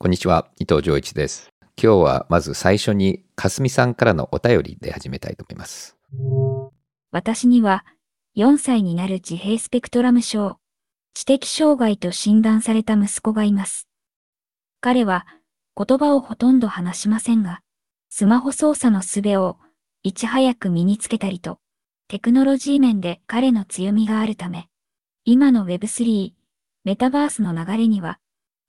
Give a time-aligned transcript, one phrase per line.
[0.00, 1.50] こんにちは、伊藤浄一です。
[1.76, 5.96] 今日はまず最初に、かすみさんからのお便りで始めたいと思います。
[7.10, 7.84] 私には
[8.36, 10.58] 4歳になる自閉スペクトラム症、
[11.14, 13.88] 知的障害と診断された息子がいます。
[14.80, 15.26] 彼は
[15.76, 17.62] 言葉をほとんど話しませんが、
[18.08, 19.58] スマホ操作の術を
[20.04, 21.58] いち早く身につけたりと、
[22.06, 24.68] テクノロジー面で彼の強みがあるため、
[25.24, 26.34] 今の Web3、
[26.84, 28.20] メタバースの流れには、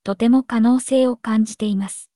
[0.02, 2.10] とても可能性を感じています。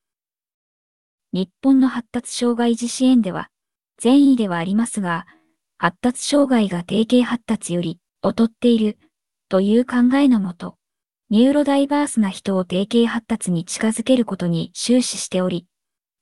[1.33, 3.51] 日本の発達障害児支援では、
[3.99, 5.27] 善意ではありますが、
[5.79, 8.99] 発達障害が定型発達より劣っている
[9.49, 10.77] という考えのもと、
[11.31, 15.67] ニューロダイバースな人を定型発達に近づけることに終始しており、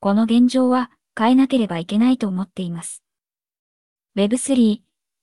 [0.01, 3.03] この現状は変えなければいけないと思っています。
[4.17, 4.79] Web3、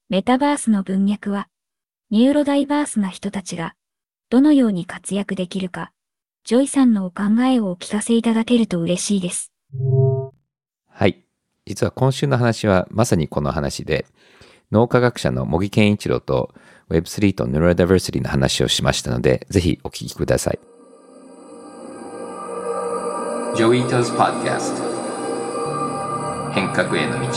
[0.10, 1.49] メタバースの文脈は、
[2.12, 3.76] neurodiverse な人たちが
[4.30, 5.91] どのように活躍できるか、
[6.49, 9.52] ジョイさんのお考えをお聞かせいただけると嬉しいです。
[10.88, 11.23] はい。
[11.68, 14.07] 実は今週の話はまさにこの話で、
[14.71, 16.51] 脳科学者の茂木健一郎と
[16.90, 20.59] Web3 と Neurodiversity の話をしましたので、ぜひお聞きください。
[23.54, 24.74] Joi Ito's Podcast
[26.54, 27.27] 変革への道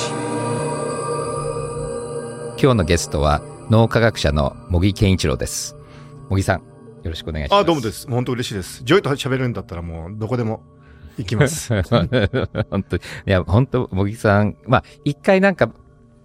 [2.59, 5.77] 今日のゲストは脳科学者の茂木健一郎です。
[6.31, 6.72] 茂木さん、
[7.03, 7.61] よろしくお願いします。
[7.61, 7.91] あ、どうもで。
[7.93, 8.09] す。
[8.09, 8.85] 本当嬉しいです。
[8.85, 10.63] ジョイと喋れるんだったらもうどこでも
[11.19, 11.69] 行きます。
[11.91, 13.03] 本当に。
[13.27, 15.73] いや、本当茂木さん、まあ、一回なんか、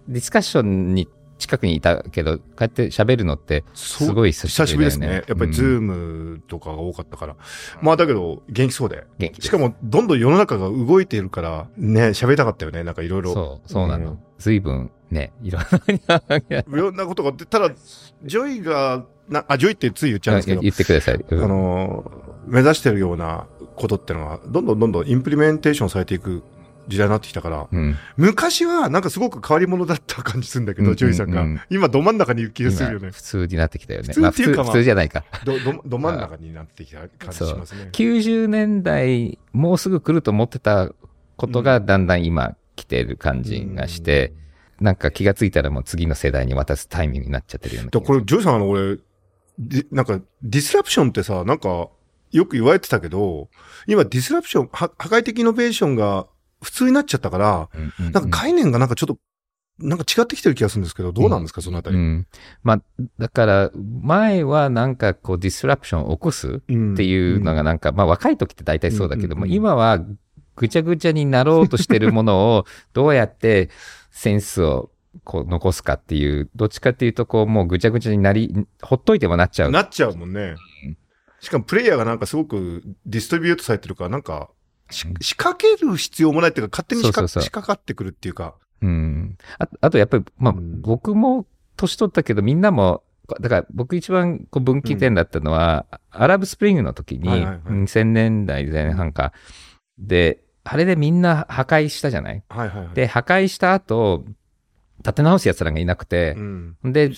[0.06, 5.24] ディスカッションに近くにいたけど、こうやって喋るのって、すごい久久しぶりですね。
[5.26, 7.36] やっぱりズームとかが多かったから。
[7.80, 9.06] まあだけど元気そうで。
[9.18, 12.82] 元気しかもどんどん世の中が動いているから、ね、喋りたかったよね。
[12.84, 13.34] なんかいろいろ。
[13.34, 14.18] そう、そうなのうん。
[14.38, 15.62] 随分ね、いろん
[16.06, 17.70] な、いろんなことがただ、
[18.24, 21.14] ジョイが、なあ、ジョイってつい言っちゃうんですけど、言ってください。
[21.28, 22.10] うんあの、
[22.46, 26.42] 目指してるようなことってのは、どんどんどんどん implementation されていく
[26.88, 27.96] 時代になってきたから、うん。
[28.16, 31.42] 昔はなんかすごく変わり者だった感じするんだけど、うんジョイさんが。
[31.42, 33.08] うんうん今ど真ん中にいる気がするよね。
[33.08, 34.06] 今普通になってきたよね。
[34.08, 35.24] 普通っていうかまあ、まあ普通じゃないか。
[35.44, 37.90] ど、ど、ど真ん中になってきた感じしますね。
[37.92, 40.90] 90年代、もうすぐ来ると思ってた
[41.36, 44.32] ことが、だんだん今来てる感じがして、
[44.80, 49.02] なんか気がついたらもう次の世代に渡すタイミングになっちゃってるようなこれ、ジョイさん、あの、俺、で
[49.90, 51.88] なんか、 disruption ってさ、なんか、
[52.30, 53.48] よく言われてたけど、
[53.86, 56.26] 今、 disruption、は破壊的イノベーションが
[56.62, 58.12] 普通になっちゃったから、うんうんうん。
[58.12, 59.18] なんか概念がなんかちょっと、
[59.80, 61.96] なんか違ってきてる気がするんですけど、どうなんですか、そのあたり。
[61.96, 62.26] うん。
[62.62, 62.82] まあ、
[63.18, 63.70] だから、
[64.02, 66.94] 前はなんかこう disruption を起こすっうん。
[66.94, 69.56] ていうのがなんか、まあ若い時って大体そうだけども、うんうんうん。
[69.56, 70.04] 今は
[70.58, 73.70] ぐちゃぐちゃになろうとしてるものを どうやって
[74.10, 74.90] センスを
[75.24, 79.70] こう残すかっていう、どっちかっていうとこうもうぐちゃぐちゃになり、ほっといてもなっちゃう。
[79.70, 80.96] なっちゃうもんねうん。
[81.40, 84.50] しかもプレイヤーがなんかすごくディストリビュートされてるから、なんか、
[84.90, 88.54] し仕掛ける必要もないっていうか、勝手に仕掛かってくるっていうか。
[88.80, 89.36] うん。
[89.58, 91.46] ああとやっぱり、まあ、うん僕も
[91.76, 93.02] 年取ったけど、みんなも、
[93.40, 99.32] だから僕一番こう分岐点だったのは、アラブスプリングの時に、はいはいはい2000年代前半か。
[99.98, 102.42] で、あれでみんな破壊したじゃない？
[102.48, 102.94] はいはいはい。
[102.94, 104.24] で、破壊した後、
[104.98, 106.76] 立て直す奴らがいなくてう、ん。
[106.84, 107.10] で。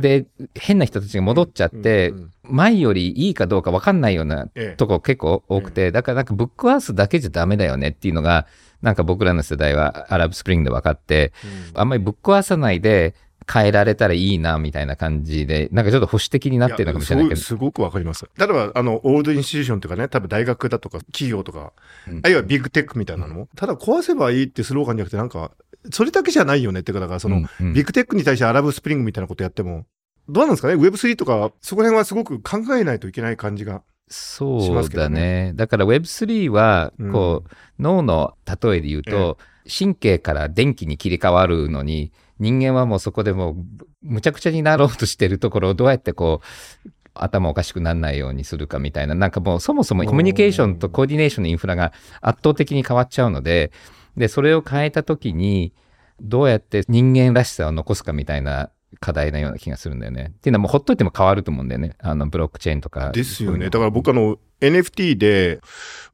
[0.00, 8.46] で、変な人たちが戻っちゃって、うんうん前よりいいかどうか分かんないようなええとこ結構多くて、だからなんかブックワースだけじゃダメだよねっていうのが、
[8.80, 11.34] なんか僕らの世代はアラブスプリングで分かって、
[11.74, 13.14] あんまりぶっ壊さないで
[13.50, 17.44] 変えられたらいいなみたいな感じで、なんかちょっと保守的になってるのかもしれないけどや。
[17.44, 18.28] すごくわかります。
[18.36, 21.72] 例えば、あの、 old institution とかね、多分大学だとか企業とか、
[22.06, 25.52] うんあるいはビッグテックみたいなのも、ただ壊せばいいってスローガンじゃなくて、なんか、
[25.92, 29.86] それだけじゃないよねってか、だからその、うんうんビッグテックに対して Arab Spring みたいなことやっても、
[30.28, 33.82] どうなんですかね ?Web3 とか、そこら辺はすごく考えないといけない感じが。
[34.10, 35.52] しそうだね。
[35.54, 39.38] だから Web3 は、こう、脳の例えで言うと、
[39.68, 43.56] 神経から電気に切り替わるのに、人間はもうそこでもう、
[44.02, 46.40] むちゃくちゃになろうとしてるところをどうやってこ
[46.86, 53.72] う、頭おかしくならないようにするかみたいな、なんかもうそもそもコミュニケーションとコーディネーションのインフラが圧倒的に変わっちゃうので、
[54.18, 55.72] で、それを変えたときに、
[56.20, 58.70] どうやって人間らしさを残すかみたいな
[59.00, 60.32] 課題なような気がするんだよね。
[60.36, 61.94] っていうのはもうほっといても変わると思うんだよね。
[62.00, 63.12] あの、ブロックチェーンとか。
[63.12, 63.70] ですよね。
[63.70, 65.60] だから僕あの、NFT で、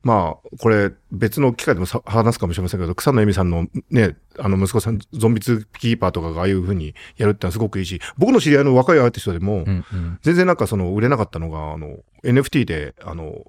[0.03, 10.19] まあ、これ別の機会でもさ話すかもしれませんけど、草野恵美さんのね、あの息子さん、ゾンビツキーパーとかがああいう風にやるってのはすごくいいし、僕の知り合いの若いアーティストでも、うんうん。
[10.23, 13.45] 全然なんかその売れなかったのが、あの、NFT で、あの、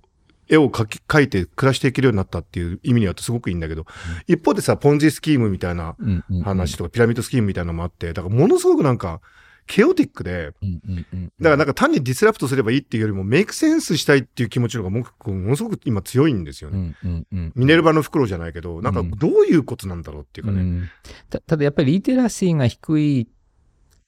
[0.48, 3.86] 絵を描き、描いて暮らしていけるようになったっていう意味にはすごくいいんだけど、
[4.28, 9.22] 一方でさ、ポンジスキームみたいなうんうんうん話とか、ピラミッドスキームみたいなのもあって、だからものすごくなんか、
[9.68, 16.96] ケオティックで、うんうんうんだからなんか単にディスラプトすればいいっていうよりも、メイクセンスしたいっていう気持ちの方がもうものすごく今強いんですよね。
[17.04, 20.62] うんうんうんミネルヴァの袋じゃないけど、なんかうんどういうことなんだろうっていうかね。
[20.62, 20.90] うん
[21.30, 23.28] たただやっぱりリテラシーが低い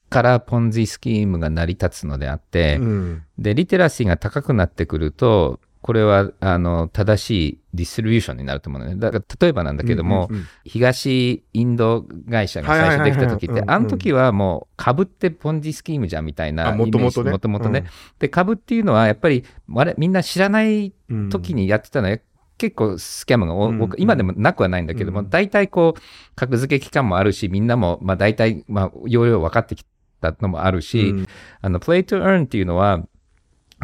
[0.09, 3.23] からポンジスキームが成り立つのであって、うん。
[3.37, 8.95] で、リテラシーが高くなってくると、これは、あの、正しいディストリビューションになると思うのね。
[8.95, 16.91] だから、例えばなんだけども、うんうんうん東インド会社が最初できた時って、あの時はもう株ってポンジスキームじゃんみたいなあイメージ。
[16.91, 17.85] 元々ねもともとね。
[18.19, 19.44] で、株っていうのはやっぱり、
[19.75, 22.18] あれ、みんな知らないうん時にやってたのは、
[22.57, 26.01] 結構スキャムが今でもなくはないんだけども、うん大体こう、
[26.35, 29.85] 格付け期間もあるし、みんなも、まあ大体、まあ、要領分かってき
[30.21, 31.27] たのもあるし、うん
[31.62, 33.06] あの、play to earn っていうのは、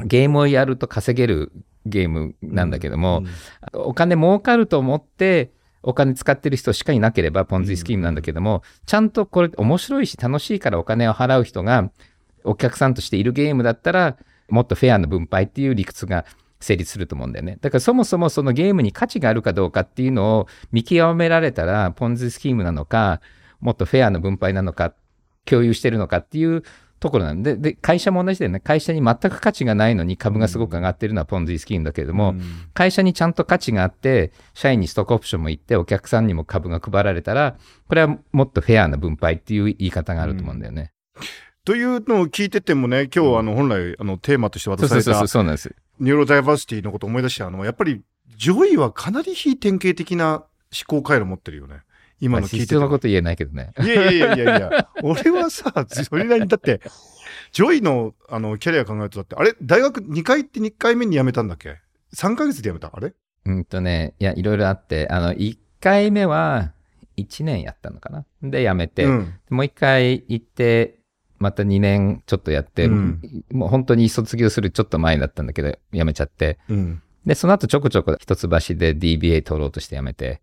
[0.06, 1.51] ゲームをやると稼げる
[1.85, 3.24] ゲームなんだけども、
[3.74, 5.51] お金儲かると思って、
[5.81, 11.91] お金使ってる人しかいなければ、ポンジスキームなんだけども、ちゃんとこれ面白いし楽しいからお金を払う人が
[12.44, 14.18] お客さんとしているゲームだったら、
[14.50, 16.25] もっとフェアな分配っていう理屈が
[16.59, 17.57] 成立すると思うんだよね。
[17.59, 23.19] だからそもそもそのゲームに価値があるかどうかっていうのを見極められたら、ポンジスキームなのか、
[23.59, 24.94] もっとフェアな分配なのか、
[25.45, 26.63] 共有してるのかっていう
[27.03, 28.61] ところなんで、で、会社も同じだよね。
[28.61, 32.41] 会社に全く価値がないのに株がすごく上がってるのはポンジスキームだけれども、うん
[32.73, 37.57] 会社にちゃんと価値があって、社員にストックオプションも行って、お客さんにも株が配られたら、
[37.89, 40.94] これはもっとフェアな分配っていう言い方があると思うんだよね。
[41.65, 45.75] というのを聞いててもね、今日あの本来あのテーマとして渡されたそうそうそうそう、そうなんです。
[46.00, 48.01] ニューロダイバーシティのことを思い出して、あの、やっぱり、
[48.38, 50.45] ジョイはかなり非典型的な思
[50.88, 51.81] 考回路持ってるよね。
[52.24, 53.74] 今の聞いてなこと言えないけどね。
[53.81, 56.80] いやいやいやいやいや、 俺はさ、それなりに、だって、
[57.52, 59.54] ジョイの、あの、キャリア考えると、だって、あれ？
[59.62, 61.80] 大学2回って2回目に辞めたんだっけ
[62.16, 62.92] ?3 ヶ月で辞めた？
[62.94, 63.14] あれ？
[63.46, 66.72] うんとね、いや、いろいろあって、あの、1回目は
[67.18, 68.25] 1年やったのかな？
[68.42, 69.34] で、辞めて、うん。
[69.50, 71.00] もう1回行って、
[71.40, 76.58] また2年ちょっとやって、うんもう本当に卒業するちょっと前だったんだけど、辞めちゃって。
[76.70, 77.02] うん。
[77.25, 80.42] で、その後ちょこちょこ一橋で DBA 取ろうとして辞めて。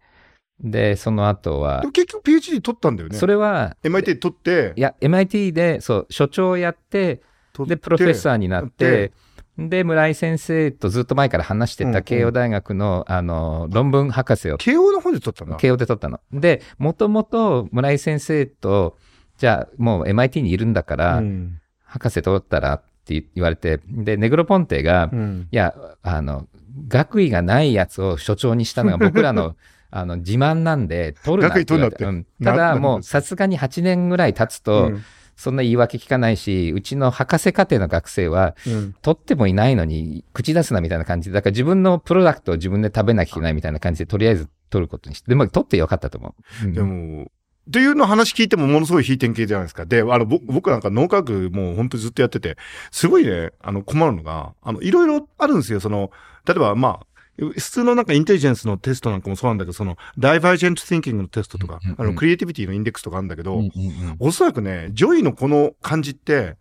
[0.62, 3.16] で、その後は結局 PhD 取ったんだよね。
[3.16, 7.22] それは、MIT 取ってい、や、MIT で、そう、所長やって、
[7.66, 9.12] で、プロフェッサーになって、
[9.58, 15.56] で、村井先生とずっと前から話してうんうんた慶応大学の、あの、論文博士を、慶応の方で取ったんだ。
[15.56, 16.20] 慶応で取ったの。
[16.32, 18.96] で、もともと村井先生と、
[19.38, 21.60] じゃあ、もう MIT にいるんだから、うん。
[21.84, 25.48] 博士取ったらって言われて、で、ネグロポンテが、うん。
[25.50, 26.46] いや、あの、
[26.88, 29.56] 学位がないやつを所長にしたのが僕らの、
[29.90, 32.04] あの、自慢なんで、取るなって言われて。
[32.04, 35.04] うんただ、もう、さすがに8年ぐらい経つと、うん
[35.40, 46.66] そんな言い訳聞かないし、うちの博士課程の学生は、うん取ってもいないのに、口出すなみたいな感じで、だから自分のプロダクトを自分で食べなきゃいけないみたいな感じで、とりあえず取ることにして、でも取ってよかったと思う。
[46.66, 47.31] うんでも、
[47.70, 49.86] っていうの話聞いてもものすごい非典型じゃないですか。
[49.86, 52.58] で、あの、ぼ僕なんか脳科学もう本当にずっとやってて、
[52.90, 55.81] すごいね、あの、困るのが、あの、いろいろあるんですよ。
[55.81, 56.10] その、
[56.46, 57.06] 例えば、まあ、
[57.40, 66.56] 普通のなんかインテリジェンスのテストなんかもそうなんだけど、その、 divergent thinking のテストとかうんうん、うんあの、クリエイティビティのインデックスとかあるんだけど、うんうんうんおそらくね、ジョイのこの感じって、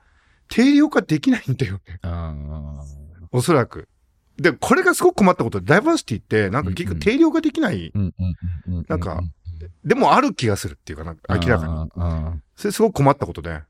[0.50, 2.00] 定量化できないんだよね。
[2.02, 2.34] あ
[3.32, 3.88] おそらく。
[4.38, 7.92] で、これがすごく困ったことで、ダイバーシティって、なんか結局定量化できない、
[8.88, 9.22] なんか
[9.84, 12.42] でもある気がするっていうかな、明らかに。
[12.56, 13.62] それすごく困ったことで。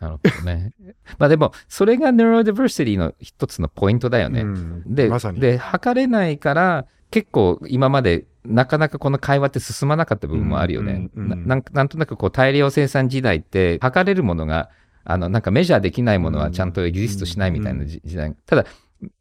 [0.00, 0.72] なるほどね。
[1.18, 4.42] まあでも、それがネロディバーシティの一つのポイントだよね。
[4.42, 5.40] うんで、まさに。
[5.40, 11.08] で、測れないから、結構今までなかなかこの会話って進まなかった部分もあるよね。
[11.14, 14.70] うんうんうんななんなんとなくこう大量生産時代って測れるものが、
[15.04, 18.34] あの、なんかメジャーできないものはちゃんとエグジストしないみたいなじ時代。
[18.44, 18.66] ただ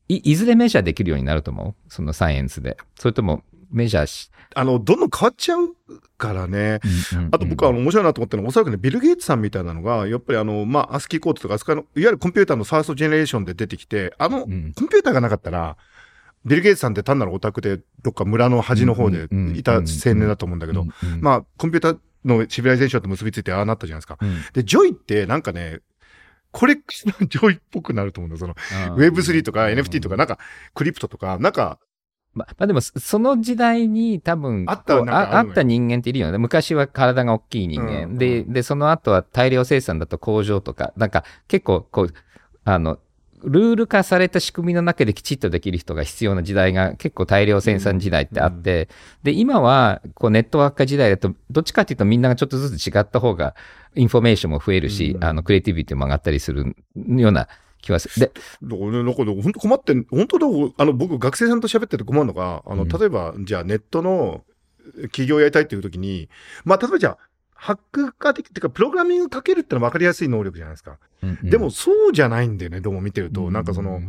[0.08, 1.94] い、いずれメジャーできるようになると思う？
[1.94, 2.78] そのサイエンスで。
[2.96, 3.44] それとも
[3.76, 5.76] measure し、あの、どんどん変わっちゃう
[6.18, 6.80] からね。
[7.32, 15.76] あと僕は面白いなと思ったのは、おそらくね、ビル・ゲイツさんみたいなのが、やっぱりあの、まあ、アスキーコードとか、あそこの、いわゆるコンピューターの first generation で出てきて、あの、うんコンピューターがなかったら、
[16.46, 20.86] ビル・ゲイツさんって単なるオタクで、どっか村の端の方でいた青年だと思うんだけど、
[21.20, 24.18] まあ、コンピューターの civilization と結びついてああなったじゃないですか。
[24.22, 25.80] うんで、ジョイってなんかね、
[26.52, 28.56] コレクションジョイっぽくなると思うんだよ。
[28.80, 30.40] その、Web3 とか NFT とか、なんか、
[30.74, 31.80] クリプトとか、なんか、
[32.36, 36.38] ままあでも、そその時代に多分、あったあああった人間っているよね。
[36.38, 38.04] 昔は体が大きい人間。
[38.04, 42.14] うんで、で、その後は大量生産だと工場とか、なんか結構、こう、
[42.66, 43.00] あの、
[43.44, 48.90] ルール化された仕組みの中できちっとできる人が必要な時代が結構大量生産時代ってあって、
[49.24, 53.56] で、今はこうネットワーク化時代だと、どっちかっていうとみんながちょっとずつ違った方が、
[53.96, 57.48] インフォメーションも増えるし、うんあの、クリエイティビティも上がったりするような
[57.86, 58.26] 気はする。
[58.28, 58.32] で、
[58.64, 64.44] だからね、なんかね、本当困ってん、本当だ、あの、僕、学生さんと喋ってて困るのが、あの、うん例えば、じゃあ、ネットの
[65.04, 66.30] 企業やりたいっていう時に、
[66.64, 67.18] まあ、例えばじゃあ、
[67.54, 70.98] ハックができてか、プログラミングかけるってのは分かりやすい能力じゃないですか。
[71.24, 73.52] うんうんでも、そうじゃないんだよね、どうも見てると。
[73.52, 74.02] なんかその、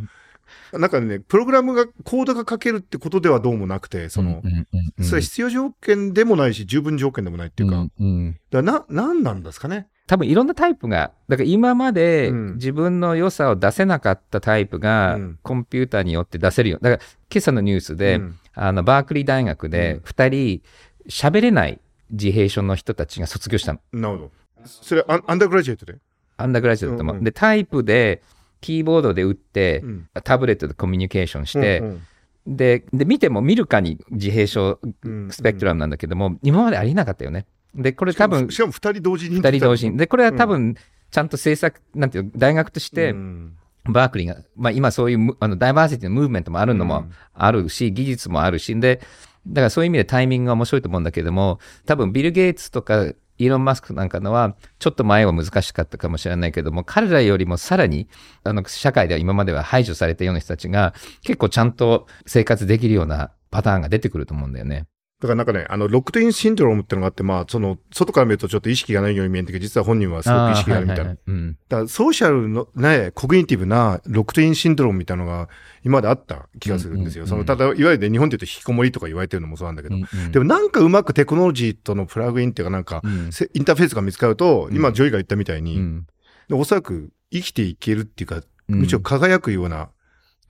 [0.72, 4.66] なんかね、プログラムが、コードが書けるってことではどうもなくて、その、うんうん
[4.98, 9.88] うんそれは必要条件でもないし、十分条件でもないっていうか、うんうんだな、なんなんですかね。
[10.06, 16.78] 多分いろんなタイプが、だから今までうん自分の良さを出せなかったタイプがうんコンピューターによって出せるよ。
[16.80, 20.62] だから今朝のニュースで、うんあのバークリー大学うんで2人
[21.08, 21.78] 喋れない
[22.10, 23.80] 自閉症の人たちが卒業したの。
[23.92, 24.30] なるほど。
[24.64, 25.96] それアン、ダーグラジュエットで？
[26.38, 27.12] アンダーグラジュエットも。
[27.12, 28.22] うんうんで、タイプで
[28.60, 32.02] キーボードで打って、うんタブレットでコミュニケーションして、うん
[32.46, 37.44] でで、見ても見るかに自閉症うんスペクトラムなんだけども、今までありえなかったよね。
[37.76, 39.40] で、これ多分しかも二人同時に。
[39.40, 39.96] 2人同時に。
[39.96, 40.76] で、これは多分、
[41.10, 43.56] ちゃんと政策、なんていうの大学として、うん
[43.88, 49.00] バークリーが、まあ今そういうむあのダイバーシティのムーブメントもあるのもうんあるし、技術もあるし、で、
[49.46, 58.08] だからそういう意味でタイミングが面白いと思うんだけども、多分ビル・ゲイツとかイーロン・マスクなんかのは、ちょっと前は難しかったかもしれないけども、彼らよりもさらに、
[58.44, 64.86] あの、社会では今までは排除されたような人たちが、結構ちゃんと生活できるようなパターンが出てくると思うんだよね。
[65.18, 71.04] だからなんかね、あの、 locked-in syndrome ってのがあって、まあ、その、外から見るとちょっと意識がないように見えるんだけど、実は本人はすごく意識があるみたいな。
[71.04, 71.14] あーはいはい。
[71.14, 71.58] はいうん。
[71.70, 75.48] だから social のね、 cognitive な locked-in syndrome みたいなのが
[75.84, 77.24] 今まであった気がするんですよ。
[77.24, 80.32] うんうんうんその、ただ、いわゆる日本で言うと引きこもりとか言われてるのもそうなんだけど、うんうん。
[80.32, 83.32] でもなんかうまくテクノロジーとの plug-in っていうかなんか、うん。
[83.32, 84.94] せインターフェースが見つかると、今うん。
[84.94, 85.80] ジョイが言ったみたいに、
[86.50, 88.80] うおそらく生きていけるっていうか、うん。
[88.80, 89.88] むしろ輝くような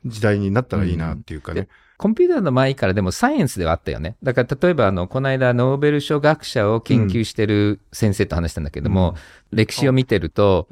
[0.05, 1.69] 時代になったらいいなっていうかね。
[1.99, 4.17] コンピューターの前からでもサイエンスではあったよね。
[4.23, 9.15] だから例えばあの、この間ノーベル賞学者を研究してる先生と話したんだけども、
[9.53, 10.69] 歴史を見てると、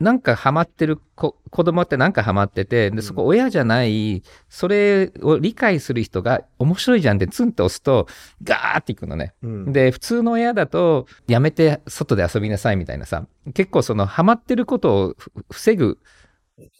[0.00, 8.08] なんかハマってる子子供ってなんかハマってて、で、そこ親じゃない、それを理解する人が面白いじゃんってツンと押すと、
[8.42, 9.34] ガーっていくのね。
[9.42, 9.72] うん。
[9.72, 15.98] で、普通の親だと、やめて外で遊びなさいみたいなさ、結構そのハマってることをふ防ぐ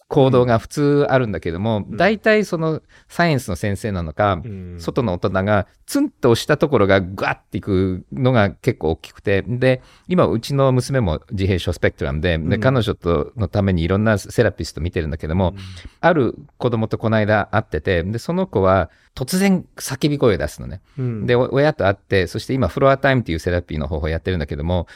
[0.09, 1.95] 行動が普通あるんだけども、うん。
[1.95, 4.75] 大体そのサイエンスの先生なのか、うん。
[4.79, 12.59] 外の大人がツンと押したところがガッていくのが結構大きくて、で、今うちの娘も自閉症スペクトラムで、でうん。
[12.59, 15.53] 彼女とのためにいろんなセラピスト見てるんだけども、
[16.01, 20.81] ある子供とこの間会ってて、で、その子は突然叫び声を出すのね。
[20.97, 21.25] うん。
[21.27, 24.87] で、お親と会って、そして今フロアタイムっていうセラピーの方法をやってるんだけども、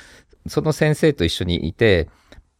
[0.47, 2.09] その先生と一緒にいて、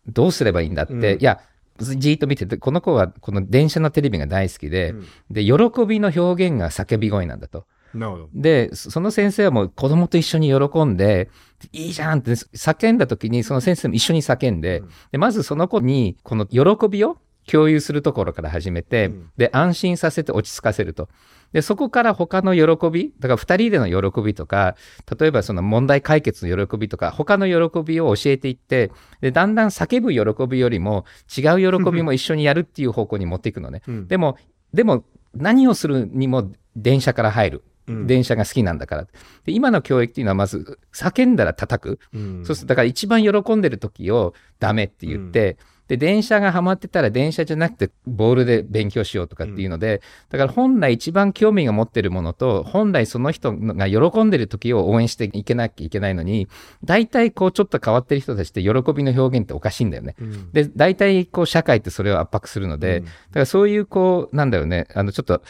[0.06, 1.20] どうすればいいんだって、うん。
[1.20, 1.40] いや、
[1.84, 5.54] じーっと見てて、この子はこの電車のテレビが大好きで、うんで、喜
[5.86, 7.66] びの表現が叫び声なんだと。
[7.94, 8.30] なるほど。
[8.34, 11.30] で、そその先生はもう子供と一緒に喜んで、
[11.72, 17.18] いいじゃんって叫んだ時に、その先生も一緒に叫んで、うんでまずその子に、この喜びを
[17.50, 21.10] 共有するところから始めて、うんで、安心させて落ち着かせると。
[21.52, 24.76] で、そこから他の喜び、だから二人での喜びとか、
[25.20, 33.82] 例えばその問題解決の喜びとか、他の喜びを教えていって、で、だんだん叫ぶ喜びよりも違う喜びも一緒にやるっていう方向に持っていくのね。
[33.88, 34.38] うんでも、
[34.74, 37.64] でも、何をするにも電車から入る。
[37.88, 39.04] うん電車が好きなんだから。
[39.46, 42.00] で今の教育っていうのはまず叫んだら叩く。
[42.14, 45.58] うんそうするとだから一番喜んでる時をダメって言って、
[45.94, 56.48] で電車がハマってたら電車じゃなくてボールで勉強しようとかっていうので、だから本来一番興味が持ってるものと本来その人が喜んでる時を応援していけなきゃいけないのに
[56.84, 60.16] 大体こうちょっと変わってる人たちって喜びの表現っておかしいんだよね。
[60.20, 60.52] うん。
[60.52, 63.06] で大体こう社会ってそれを圧迫するので、うん。
[63.06, 65.44] だからそういうこうなんだろうねあのちょっと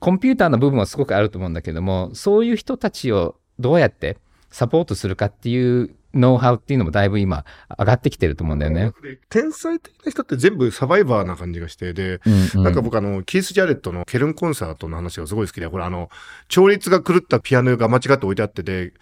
[0.00, 4.18] コンピューターの部分はすごくあると思うんだけどもそういう人たちをどうやって
[4.50, 7.44] サポートするかっていうノウハウっていうのもだいぶ今
[7.78, 8.92] 上がってきてると思うんだよね。
[9.28, 12.20] 天才的な人って全部サバイバーな感じがして、で、
[12.54, 16.10] なんか僕あの、キース・ジャレットのケルンコンサートの話がすごい好きで、これあの、
[16.48, 18.92] 調律が狂ったピアノが間違って置いてあってで、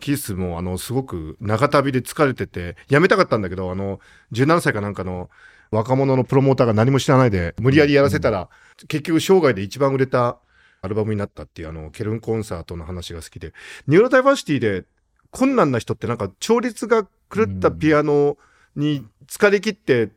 [0.00, 4.00] キースもあの、すごく長旅で疲れてて、やめたかったんだけど、あの、
[4.32, 5.30] 17歳かなんかの
[5.70, 8.48] 若者のプロモーターが何も知らないで、無理やりやらせたら、
[8.88, 10.38] 結局生涯で一番売れた
[10.82, 13.52] アルバムになったっていうあの、ケルンコンサートの話が好きで、
[13.86, 14.84] ニューロダイバーシティで
[15.32, 18.36] 困難な人ってなんか調律が狂ったピアノ
[18.76, 20.10] に疲れ切って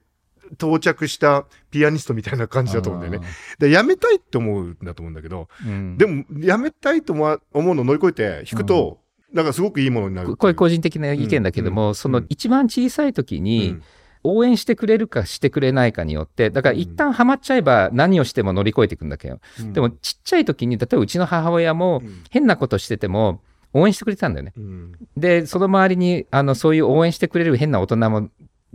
[0.53, 3.27] 到着したピアニストみたいな感じだと思うんだよね。
[3.57, 5.47] で、やめたいって思うんだと思うんだけど。
[5.65, 5.97] うん。
[5.97, 8.11] でも、やめたいと思うのを乗り越え
[8.43, 8.99] て弾くと、
[9.33, 10.35] なんかすごくいいものになる。
[10.37, 11.95] これ個人的な意見だけども、うん。
[11.95, 13.83] その一番小さい時うにん。
[14.23, 19.73] 応援してくれるかしてくれないかによって、だから一旦ハマっちゃえば何をしても乗り越えていくんだけど、うん。
[19.73, 22.23] でもちっちゃい時に、例えばうちの母親もうん。
[22.29, 23.41] 変なことしてても
[23.75, 24.53] 応援してくれてたんだよね。
[24.55, 28.29] うんで、その周りに、あの、そういう応援してくれる変な大人も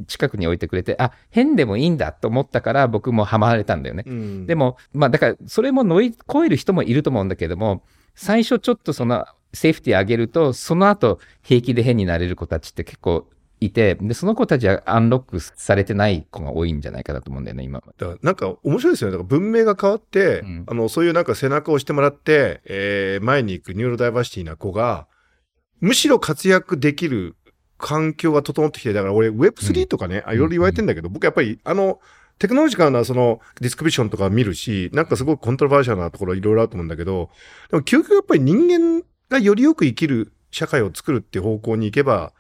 [0.07, 4.05] 近くに置いてくれて、あ、変でもいいんだと思ったから僕もハマれたんだよね。
[4.07, 7.83] うんでも、まあだから、それも乗り越える人もいると思うんだけども、
[8.15, 13.27] 最初ちょっとその、セーフティー上げると、その後平気で変になれる子たちって結構
[13.61, 17.95] いて、で、その子たちは unlock されてない子が多いんじゃないかなと思うんだよね、今は。
[17.99, 19.13] だからなんか面白いですよね。
[19.13, 25.07] だから文明が変わって、うんあの、そういうなんか背中を押してもらって、えー前に行くニューロダイバーシティな子が、
[25.81, 27.37] むしろ活躍できる
[27.79, 32.01] 環境が整ってきて、だから俺 Web3 とかね、あいろいろ言われてんだけど、僕やっぱりあの、
[32.39, 37.29] technological なその description とか見るし、なんかすごく controversial なところいろいろあると思うんだけど、
[37.71, 42.33] でも究極やっぱり人間がよりよく生きる社会を作るっていう方向に行けば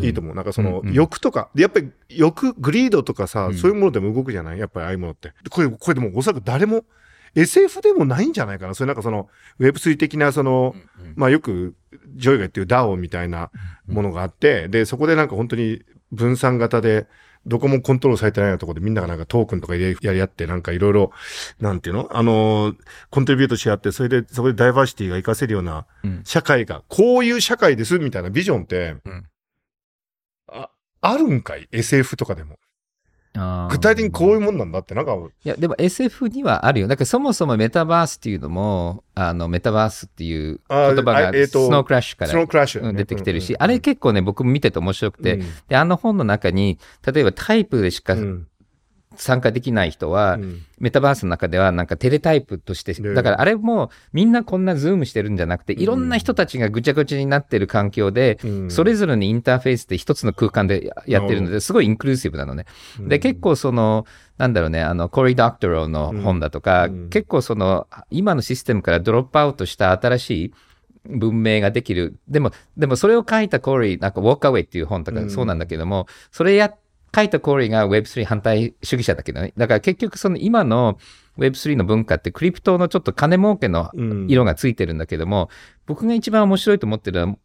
[0.00, 0.34] いいと思う。
[0.34, 0.94] なんかそのうんうん。
[0.94, 3.54] 欲とか、でやっぱり欲、 greed とかさ、うん。
[3.56, 4.58] そういうものでも動くじゃない？
[4.58, 5.32] やっぱりああいうものって。
[5.50, 6.84] これ、これでもおそらく誰も
[7.34, 8.74] SF でもないんじゃないかな。
[8.74, 9.28] それなんかその
[9.60, 11.14] Web3 的なその、うんうん。
[11.16, 11.74] まあよく
[12.16, 13.50] ジョイが言ってる DAO みたいな
[13.86, 17.06] ものがあって、で、そこでなんか本当に分散型で、
[17.44, 21.10] どこもコントロールされてないようなところでみんながなんかトークンとかやり合って、なんかいろいろ、
[21.58, 22.08] なんていうの？
[22.12, 22.76] あのー
[23.10, 26.20] contribute し合って、それで、そこでダイバーシティが活かせるようなうん。
[26.24, 29.24] 社会が、こういう社会ですみたいなビジョンって、うん
[31.02, 32.56] あ、あるんかい ?SF とかでも。
[33.70, 36.88] 具体的にこういうもんなんだって、なんか、いや、でも SF にはあるよ。
[36.88, 45.46] だからそもそもメタバースっていうのも、あの、メタバースっていうあ言葉がスノークラッシュから出てきてるし、あれ結構ね、僕見てて面白くて、うん。
[45.66, 46.78] で、あの本の中に、
[47.10, 48.48] 例えばタイプでしかうん
[49.16, 50.62] 参加できない人は、うん。
[50.78, 53.14] メタバースの中ではなんか teletype として、ね。
[53.14, 58.70] だからあれもみんなこんなズームしてるんじゃなくて、いろんな人たちがぐちゃぐちゃになってる環境で、うん。
[58.70, 62.66] それぞれのインターフェースで一つの空間でややってるので、すごい inclusive なのね。
[63.00, 64.06] で、結構その、
[64.38, 67.08] なんだろうね、あの、コリー・ドクトローの本だとか、うん。
[67.10, 70.54] 結構その、今のシステムから drop out した新しい
[71.06, 72.16] 文明ができる。
[72.28, 76.72] でも、でもそれを書いたコーリー、なんか、 Walkaway っていう本とかうんそうなんだけども、それや、
[77.14, 79.52] 書いたコーリーが Web3 反対主義者だけどね。
[79.56, 80.98] だから結局その今の
[81.38, 85.48] Web3 の文化ってクリプトのちょっと金儲けのうん色がついてるんだけども、
[85.86, 87.36] 僕が一番面白いと思ってるのは、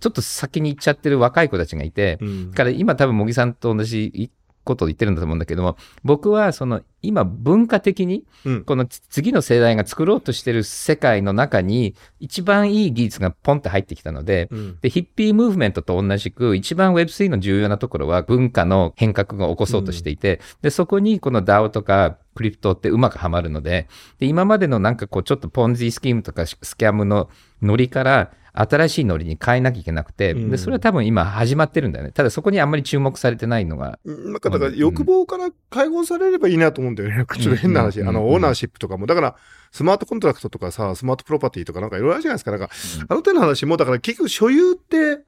[0.00, 4.30] ちょっと先に行っちゃってる若い子たちがいて、うんだから今多分茂木さんと同じ
[4.64, 8.64] ことを言ってるんだと思うんだけども、僕はその今文化的にうん。
[8.64, 14.78] この次の世代が作ろうとしてる世界の中に一番いい技術がポンって入ってきたので、うん。
[14.80, 32.12] で、ヒッピームーブメントと同じく、一番 Web3 の重要なところは文化の変革が起こそうとしていて、で、そこにこの DAO とかクリプトってうまくはまるので、で、今までのなんかこう、ちょっとポンジスキームとかスキャムのノリから、新しいノリに変えなきゃいけなくて、うんで、それは多分今始まってるんだよね。
[32.12, 37.24] ただそこにあんまり注目されてないのが、なんかだから欲望から解放されればいいなと思うんだよね。
[37.38, 38.00] ちょっと変な話。
[38.00, 39.06] うんあの、うん ownership とかも。
[39.06, 39.36] だから、
[39.70, 42.50] smart contract とかさ、 smart property とかなんかいろいろあるじゃないですか。
[42.50, 42.70] なんか、
[43.08, 45.24] あの手の話も、だから結局所有って、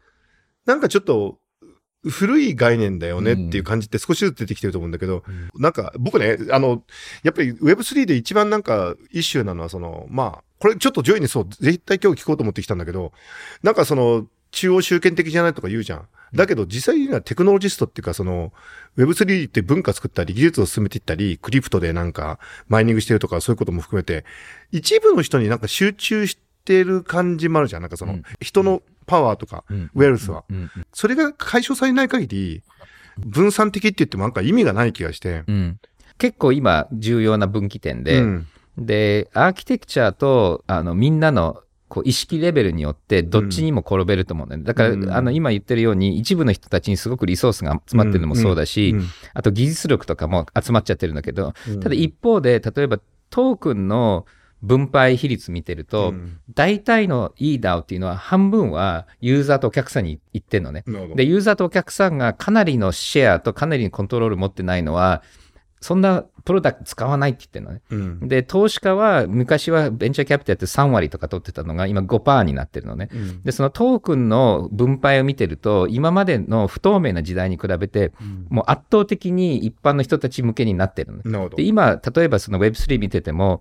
[0.66, 1.38] なんかちょっと、
[2.06, 6.82] 古い概念だよねっていう感じって少しずつ出てきてると思うんだけど、なんか僕ね、あの、
[7.22, 13.12] やっぱり Web3 で一番なんか issue なのはその、まあ、これちょっとジョイにそう、絶対今日聞こうと思ってきたんだけど、
[13.62, 16.09] なんかその、中央集権的じゃないとか言うじゃん。
[16.35, 18.50] だけど実際にはテクノロジストっていうかその、
[18.96, 24.24] Web3 って文化作ったり技術を進めていったり、クリプトでなんかマイニングしてるとかそういうことも含めて、
[24.72, 27.83] 一部の人になんか集中してる感じもあるじゃん。
[27.83, 28.22] なんかその、うん。
[28.40, 29.90] 人のパワーとか、うん。
[29.94, 30.44] ウェルスは。
[30.94, 32.62] それが解消されない限り、
[33.18, 35.44] 分散的って言ってもなんか意味がない気がして。
[35.46, 35.79] うん。
[36.16, 38.46] 結構今重要な分岐点で、うん
[38.78, 44.64] で、アーキテクチャと、あの、みんなの、こう、意識レベルによって、どっちにも転べると思うんだよね。
[44.64, 45.10] だから、うん。
[45.12, 49.06] あの、今言ってるように、一部の人たちにすごくリソースが集まってるのもそうだし、うん。
[49.32, 51.80] あと技術力とかも集まっちゃってるんだけど、うん。
[51.80, 52.98] ただ一方で、例えば、
[53.30, 54.26] トークンの
[54.64, 56.38] 分配比率見てると、うん。
[56.54, 60.84] 大体の EDAO っていうのは半分はユーザーとお客さんに行ってんのね。
[61.14, 65.22] で、ユーザーとお客さんがかなりのシェアとかなりのコントロール持ってないのは、
[65.85, 67.83] そんなプロダクト使わないって言ってるのね。
[67.90, 73.11] うんで、投資家は昔はベンチャーキャピタルって3割とか取ってたのが今5%になってるのね。
[73.12, 78.12] うんで、そのトークンの分配を見てると、今までの不透明な時代に比べて、
[78.49, 81.23] もう圧倒的に一般の人たち向けになってるのね。
[81.57, 81.62] で、。
[81.64, 83.61] 今、例えばその Web3 見てても、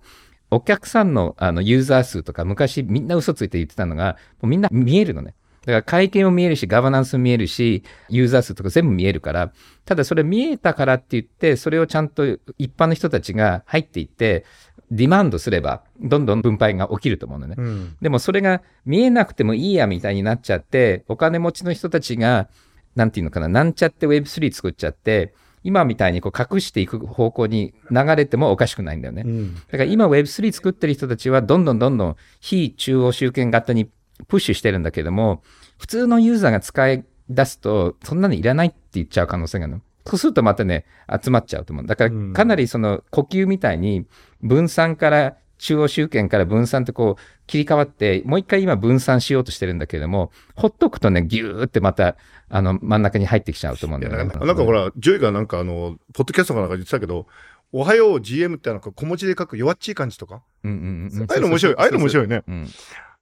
[0.50, 5.34] お客さんのあのユーザー数とか、昔みんな嘘ついて言ってたのが、もうみんな見えるのね。
[5.66, 9.52] だから会計も見えるし、ガバナンスも見えるし、ユーザー数とか全部見えるから、
[9.84, 12.24] ただそれ見えたからって言って、それをちゃんと
[12.58, 14.44] 一般の人たちが入っていって、
[14.90, 17.54] ディマンドすれば、どんどん分配が起きると思うのね。
[17.58, 22.48] うんでもそれが見えなくてもいいやみたいになっちゃって、お金持ちの人たちが、
[22.94, 29.22] なんていうのかな、なんちゃって Web3 作っちゃって、今みたいにこう隠していく方向に流れてもおかしくないんだよね。
[29.24, 33.88] うんだから今 Web3 作ってる人たちはどんどんどんどん非中央集権型に
[34.28, 35.42] プッシュしてるんだけども、
[35.78, 39.80] 普通のユーザーが使い出すと、そんなのいらないって言っちゃう可能性があるの。
[40.06, 40.84] そうするとまたね、
[41.22, 41.86] 集まっちゃうと思う。
[41.86, 44.06] だからうんかなりその呼吸みたいに
[44.42, 52.16] 分散から中央集権から分散ってこう切り替わって、もう一回今分散しようとしてるんだけれども、ほっとくとね、ギューってまた、
[52.50, 54.30] あの、真ん中に入ってきちゃうと思うんいだよね。
[54.32, 57.26] やなんかほら、ジョイがなんかあの、ポッドキャストかなんかで言ってたけど、
[57.72, 60.42] おはよう GM ってなんか小文字で書く弱っちい感じとか？
[60.62, 61.22] うんうんうん。
[61.22, 61.74] ああいうの面白い。
[61.76, 62.42] ああいうの面白いね。
[62.46, 62.68] うん。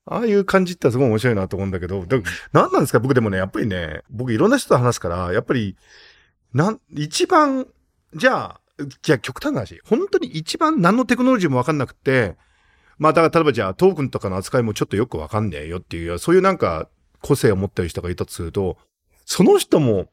[0.05, 2.19] ああいう感じってすごい面白いなと思うんだけど、だ
[2.53, 2.73] なん。
[2.73, 2.99] なんですか？
[2.99, 5.77] 僕でもね、やっぱりね、僕いろんな人と話すから、やっぱり、
[6.53, 7.69] なん、一番、
[8.15, 8.61] じゃあ、
[9.03, 12.37] じゃあ極端な話、本当に一番何のテクノロジーもわかんなくて、
[12.99, 16.88] まあだから例えばじゃあトークンとかの扱いもちょっとよくわかんねえよっていう、そういうなんか
[17.21, 18.77] 個性を持ってる人がいたとすると、
[19.25, 20.07] その人も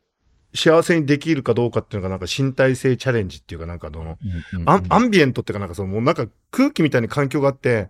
[0.54, 4.18] 幸せにできるかどうかっていうのがなんか身体性チャレンジっていうかなんかあの、
[4.66, 7.90] アンビエントっていうかなんかそのもうなんか空気みたいに環境があって、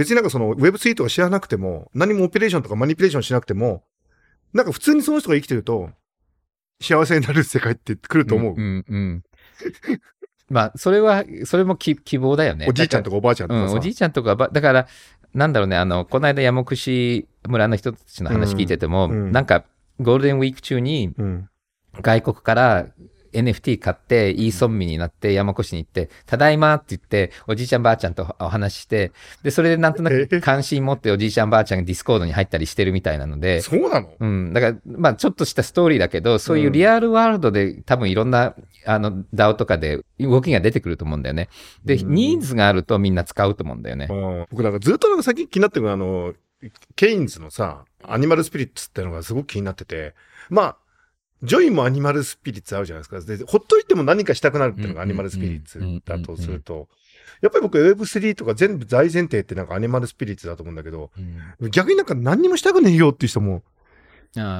[0.00, 3.84] 別になんかその Web3 とか知らなくても、何もオペレーションとかマニピュレーションしなくても、
[4.54, 5.90] なんか普通にその人が生きてると、
[6.80, 8.54] 幸せになる世界って来ると思う。
[8.54, 9.22] んうんうん。
[10.48, 12.66] まあ、それは、それもき希望だよね。
[12.66, 13.74] おじいちゃんとかおばあちゃんとうん。
[13.74, 14.86] おじいちゃんとかば、だから、
[15.34, 19.66] なんだろうね、あの、この間山串村の人たちの話聞いてても、うんうんなんか、
[20.00, 21.48] ゴールデンウィーク中にうん。
[22.00, 22.86] 外国から
[23.32, 29.12] NFT 買って、いい村民になって山越しに行って、ただいまって言って、おじいちゃんばあちゃんとお話しして、
[29.42, 34.12] で、それでなんとなく 関心持っておじいちゃんばあちゃんがディスコードに入ったりしてるみたいなので、そうなの？
[34.18, 34.52] うん。
[34.52, 38.54] だから、まあ、ちょっとしたストーリーだけど、そういう real world で多分いろんな、
[38.86, 41.48] あの、DAO とかで動きが出てくると思うんだよね。
[41.84, 44.08] で、うんニーズがあるとみんな使うと思うんだよね。
[44.10, 46.34] うん僕なんかずっとなんか最近気になってるのが、あの、
[46.96, 50.14] ケインズのさ、 animal spirits ってのがすごく気になってて、
[50.48, 50.76] まあ、
[51.42, 53.20] ジョイも animal spirits あるじゃないですか。
[53.20, 56.88] で、ほっといても何かしたくなるっていうのが animal spirits だとすると、
[57.40, 61.10] やっぱり僕 Web3 とか全部大前提ってなんかアニマルスピリッツだと思うんだけど、
[61.60, 63.62] うん逆になんか何にもしたくねえよっていう人も、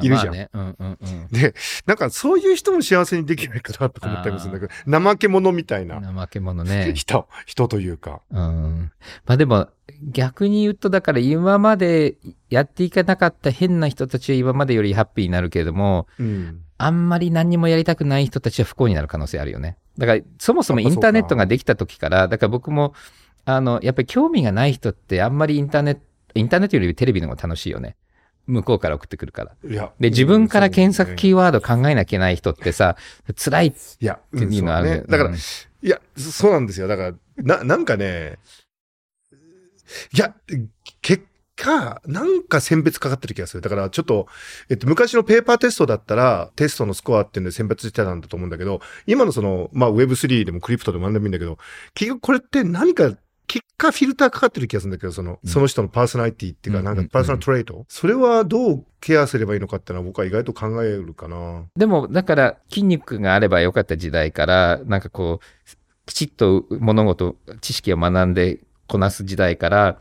[0.02, 0.50] いるじゃんまあね。
[0.52, 1.28] うんうんうん。
[1.30, 1.54] で、
[1.86, 6.92] なんかそういう人も幸せにできないかなとか思ったりもするんだけど、怠け者みたいな怠け者ね。
[6.96, 8.20] 人、人というか。
[8.30, 8.92] うん。
[9.26, 9.68] まあでも、
[10.02, 12.16] 逆に言うと、だから今まで
[12.48, 16.62] やっていかなかった変な人たちは今までよりハッピーになるけれども、うん。
[16.82, 19.76] あんまり何にもやりたくない人たちは不幸になる可能性あるよね。
[19.98, 22.94] だから、そもそもインターネットができた時から、だから僕も、
[23.44, 26.00] あの、やっぱり興味がない人ってあんまりインターネット、
[26.34, 27.96] インターネットよりテレビの方が楽しいよね。
[28.46, 29.52] 向こうから送ってくるから。
[29.62, 29.92] いや。
[30.00, 32.96] で、自分から検索キーーワード考えなきゃいけない人ってさ、
[33.36, 35.38] 辛いっていうのあるんだよそうねだからうん、い
[35.82, 36.88] や、そそうなんですよ。
[36.88, 38.38] だから、な、なんかね、
[40.14, 40.34] いや、
[41.02, 41.24] 結
[41.60, 43.60] 果、なんか選別かかってる気がする。
[43.60, 44.26] だから、ちょっと、
[44.68, 51.58] えっと、昔のペーパーテストだったら、テストのスコアっていうんで選別してたんだと思うんだけど、今のその、まあ、Web3 でもクリプトでも何でもいいんだけど、
[51.94, 53.12] 結局これって何か、
[53.46, 61.64] 結果フィルターかかってる気がするんだけど、その、うんその人のパーソナリティっていうか、うんなんかパーソナルトレート、それはどうケアすればいいのかっていうのは僕は意外と考えるかな。
[61.76, 69.98] でも、だから、筋肉があればよかった時代から、なんかこう、きちっと物事、知識を学んでこなす時代から、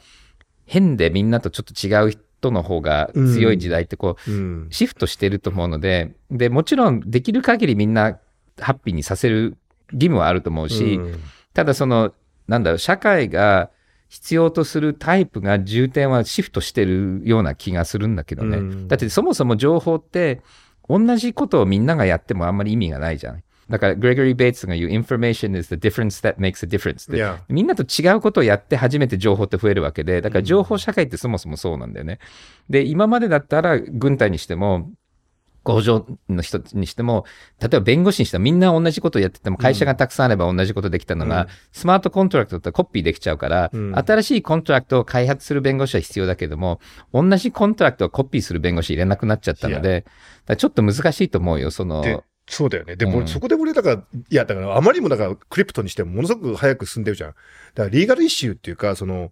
[0.70, 4.68] 変でみんなとちょっと違う人の方が強い時代ってこう、うん。
[4.70, 8.20] シフトしてると思うので、で、もちろんできる限りみんな
[8.60, 9.58] ハッピーにさせる
[9.92, 11.20] 義務はあると思うし、うん
[11.52, 12.14] ただその、
[12.48, 13.72] なんだろう、社会が
[14.08, 18.58] 必要とするタイプが重点はシフトしてるような気がするんだけどね。
[18.58, 20.42] うんだってそもそも情報って
[20.88, 23.44] 同じことをみんながやってもあんまり意味がないじゃん。
[23.70, 27.18] だから、グレゴリー・ベイツが言う information is the difference that makes a difference って。
[27.18, 32.20] いや、みんなと違うことをやって初めて情報って増えるわけで、だから情報社会ってそもそもそうなんだよね。
[32.70, 34.92] で、今までだったら軍隊にしても、
[35.64, 37.26] 工場の人にしても、
[37.60, 41.48] 例えば弁護士にしてもみんな同じことをやってても会社がたくさんあれば同じことできたのが、うん。
[41.72, 43.96] スマートコントラクトだったらコピーできちゃうから、うん。
[43.96, 46.80] 新しいコントラクトを開発する弁護士は必要だけども、
[47.14, 50.06] 同じコントラクトをコピーする弁護士いらなくなっちゃったので、
[50.58, 52.96] ちょっと難しいと思うよ、その、でそうだよね。
[52.96, 57.30] で、うん俺そこで俺、だから、いや、だから、あまりにもだから、クリプトにしてもものすごく早く進んでるじゃん。
[57.30, 59.32] だから、 legal issue っていうか、その、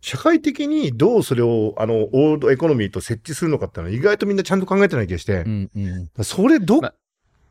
[0.00, 6.92] 社会的にどうそれを、あの、オールドエコノミーと設置するのかっていうのは、意外とみんなちゃんと考えてない気がして、うんうんらそれど、ま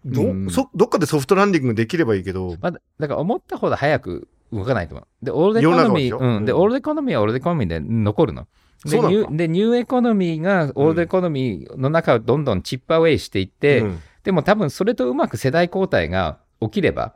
[0.05, 5.25] ど、うんそ、どっかでソフトランディングできればいいけど、まあ、だだから思ったほど早く動かないと思う。
[5.25, 6.45] で、オールドエコノミー、うん。
[6.45, 8.47] で、うんオールドエコノミーはオールドエコノミーで残るの。
[8.85, 17.13] で、ニューエコノミーがオールドエコノミーの中をどんどん chip away していって、うんでも多分それとうまく世代交代が起きれば、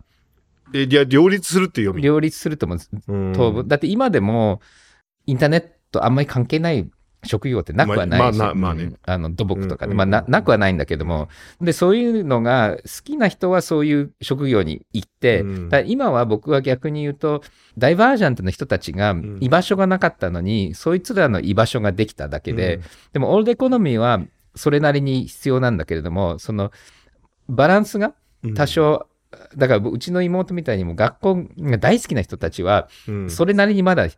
[0.72, 2.02] で、いや、両立するって読み。
[2.02, 2.80] 両立すると思う。
[3.10, 3.34] うん。
[3.34, 3.68] 当分。
[3.68, 4.62] だって今でも、
[5.26, 6.90] インターネットあんまり関係ない
[7.26, 8.84] 職業ってなくはないし、まあまあなまあね。
[8.86, 8.98] うん。
[9.06, 11.28] あの土木とかで、うんまあななくはないんだけども、
[11.60, 15.68] で、そういうのが好きな人はそういう職業に行って、うん。
[15.68, 17.42] だ今は僕は逆に言うと、
[17.78, 19.38] ダイバージャントの人たちがん。
[19.42, 22.84] 居場所がなかったのに、そいつらの居場所ができただけで、うん。
[23.12, 24.22] でもオールドエコノミーは
[24.56, 26.72] それなりに必要なんだけれども、その
[27.50, 28.14] バランスが
[28.56, 29.08] 多少、
[29.56, 34.16] だからうちの妹みたいにも学校が大好きな人たちは、うんそれなりにまだい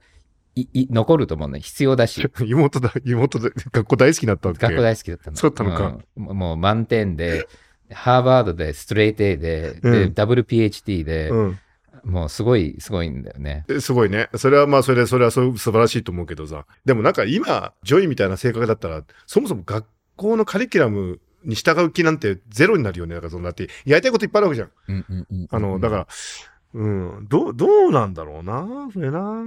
[0.55, 1.59] い残ると思うね。
[1.59, 2.29] 必要だし。
[2.45, 5.37] 妹だ、妹で、学校大好きだったんだ学校大好きだったの。
[5.37, 7.47] そうだったのかうんもう満点で、
[7.91, 11.59] ハーバードでストレート A で、で、うんダブル PhD で、うん。
[12.03, 13.65] もうすごい、すごいんだよね。
[13.69, 14.29] えすごいね。
[14.35, 16.65] それはまあ、それ、それはそう素晴らしいと思うけどさ。
[16.85, 19.85] でもなんか今、ジョイみたいな性格だったら、そもそも学
[20.17, 23.15] 校のカリキュラムに従う気なんてゼロになるよね。
[23.15, 24.71] だからそのだって、やりたいこといっぱいあるわけじゃん。
[24.87, 26.07] うんうんうんあの、だから、
[26.73, 29.43] うん、どう、どうなんだろうな、それな。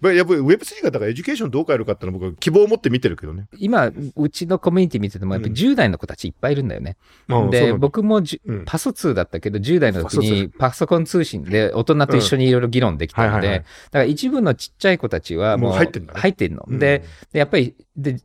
[0.00, 3.46] まあやっぱり Web3 がだから education どう変えるかってのは僕は希望を持って見てるけどね。
[3.58, 6.96] 今、うちのコミュニティ見てても、やっぱり10代の子たちいっぱいいるんだよね。
[7.28, 13.64] うなんだ僕もうんパソ通だったけど、10代の時にパソコン通信で大人と一緒にいろいろ議論できたので、だか
[13.98, 16.64] ら一部のちっちゃい子たちはもう入ってんだね入ってんの。
[16.68, 18.20] うんで、でやっぱり、で、こ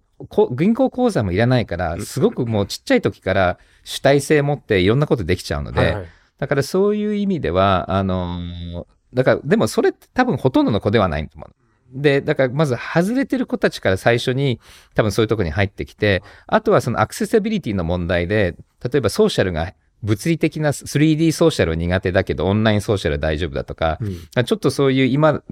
[0.51, 6.05] 銀行口座もいらないから、すごくもうちっちゃい時から主体性持っていろんなことできちゃうので、はいはい。
[6.39, 11.53] だからそういう意味では、あのーだから、でもそれって多分ほとんどの子ではないと思う。
[11.93, 14.59] で、だからまず外れてる子たちから最初に
[14.95, 24.45] 多分そういうところに入ってきて、あとはそのアクセシビリティの問題で、例えばソーシャルが物理的な 3D ソーシャルは苦手だけど、オンラインソーシャルは大丈夫だとか、うん。
[24.45, 25.43] ちょっとそういう今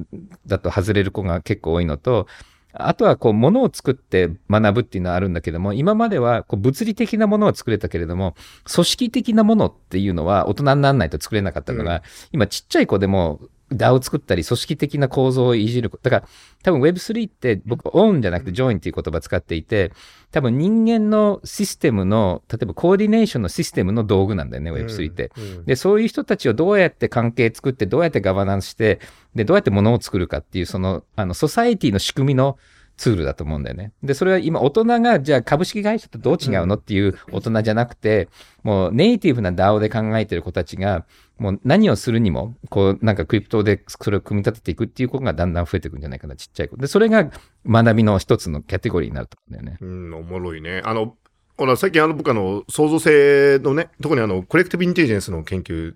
[0.46, 2.28] だと外れる子が結構多いのと、
[2.74, 8.36] あとはこう物を作って学ぶっていうのはあるんだけども、今まではこう物理的なものは作れたけれども、
[8.72, 12.02] 組織的なものっていうのは大人にならないと作れなかったのが、うん。
[12.34, 13.40] 今ちっちゃい子でも
[13.72, 15.92] DAO を作ったり組織的な構造をいじる。
[16.02, 16.28] だから
[16.64, 19.92] 多分 Web3 って僕は own じゃなくて join っていう言葉を使っていて、
[20.32, 25.32] 多分人間のシステムの、例えばコーディネーションのシステムの道具なんだよね、Web3 って。
[25.38, 29.00] うんで、そういう人たちをどうやって関係作って、どうやってガバナンスして、
[29.36, 32.58] で、どうやって物を作るかっていう、その、あの、ソサエティの仕組みの
[33.00, 33.94] ツールだと思うんだよね。
[34.04, 38.28] で、それは今、大人が、じゃあ株式会社とどう違うのっていう大人じゃなくて、
[38.62, 41.06] もうネイティブな DAO で考えてる子たちが、
[41.38, 46.76] もう何をするにも、こう、なんかクリプトでそれを組み立てていくっていう子がだんだん増えていくんじゃないかな、ちっちゃい子。
[46.76, 47.32] で、それが
[47.66, 49.78] 学びの一つのキャテゴリーになると思うんだよね。
[49.80, 50.82] うん、おもろいね。
[50.84, 51.16] あの、
[51.58, 55.94] ほら、最近あの、僕あの、創造性のね、特にあの、コレクティブインテリジェンスの研究、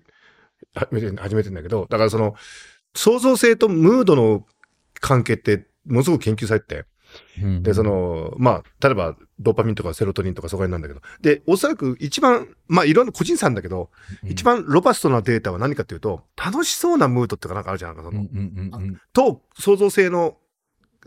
[0.74, 2.34] 始めて、始めてんだけど、だからその、
[2.94, 4.46] 創造性とムードの
[5.00, 13.90] 関係って、ものすごく研究されてて、で、その、まあ、例えば、ドーパミンとかセロトニンとかそこら辺なんだけど、で、おそらく一番、まあ、いろんな個人差なんだけど、
[14.24, 17.96] 一番 robust なデータは何かっていうと、楽しそうなムードっていうかなんかあるじゃん。
[17.96, 20.36] なんかその、うんうんうんうんと、創造性の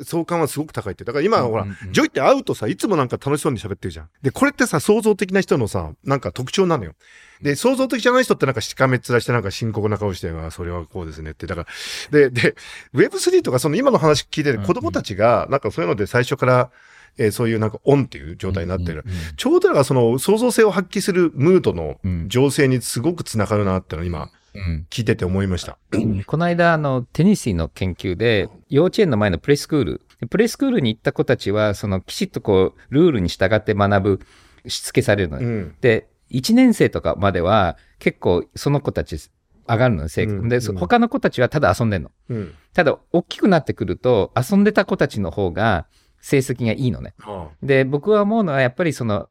[0.04, 1.04] 相関はすごく高いって。
[1.04, 4.10] だから今、ほら、うんうんうんジョイって会うとさ、いつもなんか楽しそうに喋ってるじゃん。
[4.22, 6.94] で、これってさ、創造的な人のさ、なんか特徴なのよ。
[7.42, 11.48] で、創造的じゃない人ってなんかしかめっ面してなんか深刻な顔して、あそれはこうですねって。
[11.48, 11.68] だから、
[12.12, 12.56] で、で、
[12.94, 16.72] Web3 とかその今の話聞いてる子供たちが、なんかそういうので最初から、
[17.20, 19.04] えーそういうなんかオンっていう状態になってる。
[19.06, 24.30] うんうんちょうどだからその創造性を発揮するムードのうん醸成にすごくつながるなってのを今うん
[24.90, 25.78] 聞いてて思いました。
[26.26, 34.20] この間、あの、テニスの研究で、幼稚園の前のプレイスクール、プレイスクールに行った子たちは、その、きちっとこう、ルールに従って学ぶ、
[34.68, 35.48] しつけされるのよ。
[35.48, 35.76] うん。
[35.82, 39.18] で、1年生とかまでは、結構、その子たち、
[39.68, 42.12] 上がるのよ、成績で、うんうん他の子たちはただ遊んでんの。
[42.30, 42.54] うん。
[42.74, 45.88] ただ、大きくなってくると、遊んでた子たちの方が、
[46.20, 47.14] 成績がいいのね。
[47.20, 49.30] はで、僕は思うのは、やっぱりその、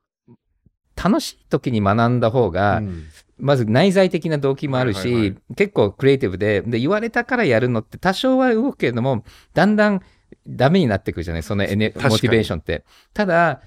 [0.94, 3.04] 楽しい時に学んだ方あが、うん
[3.38, 10.00] まず内在的な動機もあるし、はいはいはい結構クリエイティブで、で、言われたからやるのって多少は動くけれども、だんだん
[10.46, 12.84] ダメになってくるじゃないそのエネモチベーションって。
[13.14, 13.62] ただ、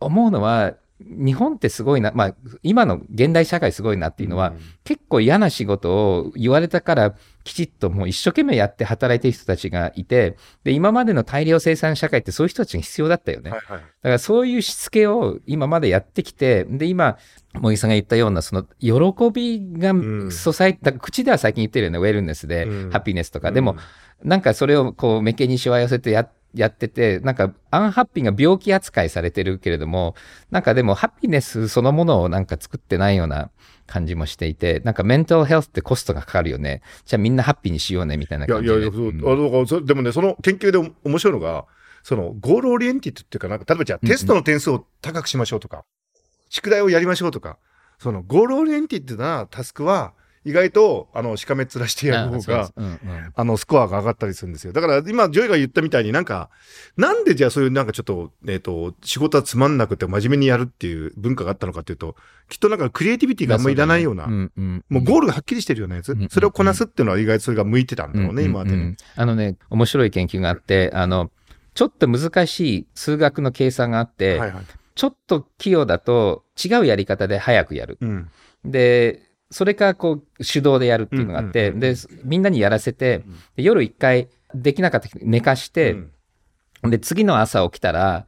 [0.00, 13.50] 思うのは、日本ってすごいな、まあ、今の現代社会すごいなっていうのは、うん結構嫌な仕事を言われたからきちっともう一生懸命やって働いてる人たちがいて、で、今までの大量生産社会ってそういう人たちが必要だったよね。
[13.50, 13.80] はいはい。
[13.80, 17.18] だからそういうしつけを今までやってきて、で、今、
[17.54, 23.50] 茂木さんが言ったような、その、喜びがん、 society だから口では最近言ってるよね、ウェルネスで、うん happiness とか。
[23.50, 23.76] でも、
[24.22, 30.14] なんかそれをこう、眉間にしわ寄せてや、やってて、なんか、 unhappy が病気扱いされてるけれども、
[30.50, 33.50] なんかでも、 happiness そのものをなんか作ってないような
[33.86, 36.82] 感じもしていて、なんか、メンタルヘルスってコストがかかるよね。
[37.04, 38.72] じゃあみんなハッピーにしようね、みたいな感じで。
[38.72, 41.66] やいやいや、そう、でもね、その研究でお面白いのが、
[42.02, 45.84] その goal oriented っていうか、なんか、例えばじゃあテストの点数を高くしましょうとか、
[46.48, 47.58] 宿題をやりましょうとか、
[47.98, 50.14] その goal oriented なタスクは、
[50.46, 52.98] 意外と、あの、しかめっ面してやる方がうんうん
[53.34, 54.72] あの、スコアが上がったりするんですよ。
[54.72, 56.50] だから今、ジョイが言ったみたいになんか、
[56.96, 62.14] なんでじゃあそういうなんかちょっと、えっ、と、仕事はつまんなくて真面目にやるっていう文化があったのかっていうと、
[62.48, 68.96] きっとなんかクリエイティビティがあんまりいらないような、んうんもうゴールがはっきりしてるようなやつ、それをこなすっていうのは意外とそれが向いてたんだろうね、今までね。
[69.16, 71.32] あのね、面白い研究があって、あの、
[71.74, 74.64] ちょっと難しい数学の計算があって、はいはい。
[74.94, 77.98] ちょっと器用だと違うやり方で早くやる。
[78.00, 78.30] うん。
[78.64, 83.22] で、それかこう手動でやるっていうのがあって、で、みんなにやらせて、
[83.56, 85.96] で夜一回できなかった寝かして、
[86.82, 86.90] うん。
[86.90, 88.26] で、次の朝起きたら、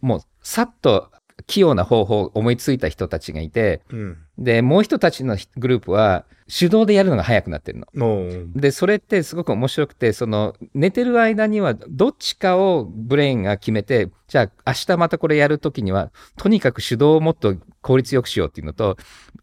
[0.00, 1.10] もう、さっと
[1.46, 4.18] 器用な方法を思いついた人たちがいて、うん。
[4.38, 7.86] で、もう一たちのグループは、手動でやるのが早くなってるの。
[7.94, 18.96] の、で、それってすごく面白くて、その、寝てる間には、どっちかをブレインが決めて、じゃあ、明日またこれやるときには、とにかく手動をもっと効率よくしようっていうのと、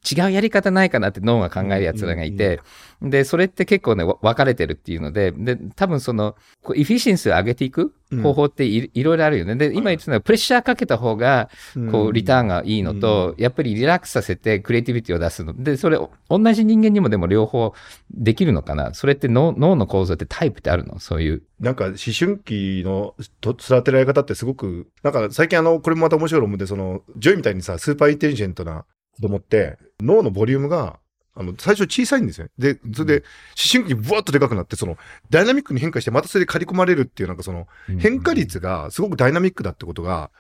[0.10, 2.62] 違うやり方ないかなって脳が考えるやつらがいて、
[3.02, 6.36] で、それって結構ね、わ分かれてるっていうので、で、多分その、
[6.76, 9.56] エフィシェンスを上げていく方法ってい,、いろいろあるよね。
[9.56, 11.50] で、今言ってたのは、プレッシャーかけた方が、
[11.92, 15.54] こう、リターンがいいのと、やっぱりリラックスさせてクリエイティビティを出すの。
[15.54, 17.76] で、それ、同じ人間にもでも両方
[18.10, 18.96] できるのかな？
[18.96, 21.00] それって脳脳の構造ってタイプってあるの？
[21.00, 21.44] そういう。
[21.60, 31.00] なんか思春期のと育てられ方ってすごく、なんか最近あの、これもまた面白い論文で、その、ジョイみたいにさ、 super intelligent な子供って、脳のボリュームが、
[31.40, 32.48] あの、最初小さいんですよ。
[32.58, 33.26] で、それで、思
[33.72, 34.98] 春期にブワッとでかくなって、その、
[35.30, 37.68] ダイナミックに変化して、またそれで刈り込まれるっていう、なんかその、
[38.00, 40.32] 変化率がすごくダイナミックだってことが、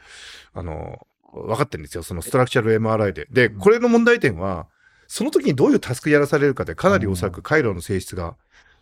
[0.55, 2.03] あの、分かってるんですよ。
[2.03, 3.27] そのストラクチャル MRI で。
[3.31, 4.67] で、これの問題点は、
[5.07, 8.35] その時にどういうタスクやらされるかで、かなりおそらく回路の性質が、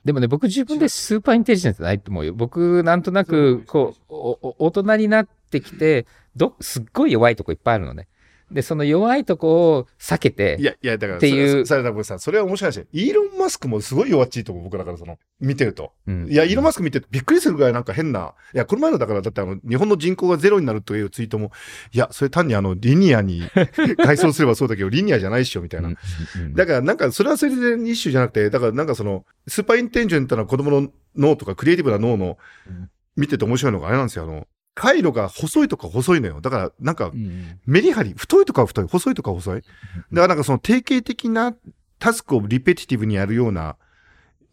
[0.04, 2.34] でもね、僕自分でスーパーインテリジェントないと思うよ。
[2.34, 6.06] 僕、なんとなく、こう、大人になってきて、
[6.36, 8.08] ど、すっごい弱いとこいっぱいあるのね。
[8.52, 11.50] で、その弱いとこを避けて、いや、いや、だから、っていう。
[11.50, 15.94] それそれ多分さ、それは面白い話でイーロン・マスクもすごい弱っちいと思う、僕だから、その、見てると。
[16.08, 21.52] うんいや、イーロン・マスク見てるとびっくりするぐらいなんか変な、いや、この前のだから、だってあの、日本の人口がゼロになるというツイートも、
[21.92, 23.44] いや、それ単にあの、リニアに
[24.04, 25.90] 改装すればそうだけど、リニアじゃないっしょ、みたいな。
[25.90, 36.42] うんだから、なんか、それはそれで一種じゃなくて、だから、なんかその、スーパーインテリジェントな子供の脳とか、クリエイティブな脳のうん、見てて面白いのがあれなんですよ、あの、回路が細いとか細いのよ。
[36.42, 39.62] だから、なんかう、んメリハリ、太いとかは太い、細いとかは細い。
[39.62, 39.72] だか
[40.12, 41.56] らなんかその定型的な
[41.98, 43.78] タスクをリペティティブにやるような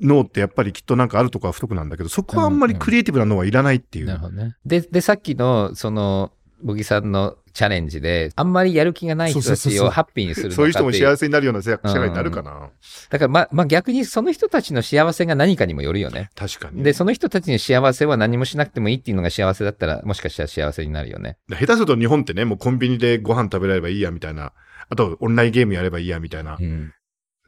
[0.01, 4.07] 脳ってやっぱりきっとなんかあるとこは太くなんだけど、そこはあんまりクリエイティブな脳はいらないっていう。
[4.07, 4.57] なるほどね。
[4.65, 6.33] で、で、さっきの、その、
[6.63, 12.71] ボギさんのチャレンジで、あんまりやる気がない人たちをハッピーにするそういう人も幸せになるような社社会ってあるかな。
[13.11, 16.31] だから、まあ、まあ逆にその人たちの幸せが何かにもよるよね。
[16.35, 16.83] 確かに。
[16.83, 21.37] で、その人たちの幸せは何もしなくてもいいっていうのが幸せだったら、もしかしたら幸せになるよね。
[21.51, 24.53] 下手すると日本ってね、もうコンビニでご飯食べられればいいやみたいな。
[24.89, 26.57] あと、オンラインゲームやればいいやみたいな。
[26.61, 26.93] うん。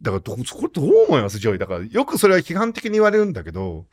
[0.03, 1.39] だからど、そこどう思います？
[1.39, 1.59] ジョイ。
[1.59, 3.87] だから、よくそれは批判的に言われるんだけど、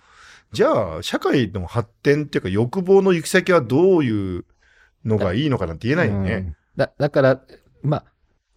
[0.51, 4.45] じゃあ、社会の発展っていうか欲望の行き先はどういう
[5.05, 6.33] のがいいのかなんて言えないよね。
[6.33, 7.41] うんだだから、
[7.83, 8.03] まあ、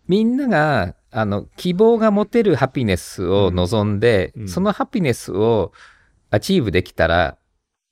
[0.07, 5.73] みんなが、あの、希望が持てる happiness を望んで、うんうんその happiness を
[6.31, 7.37] achieve できたら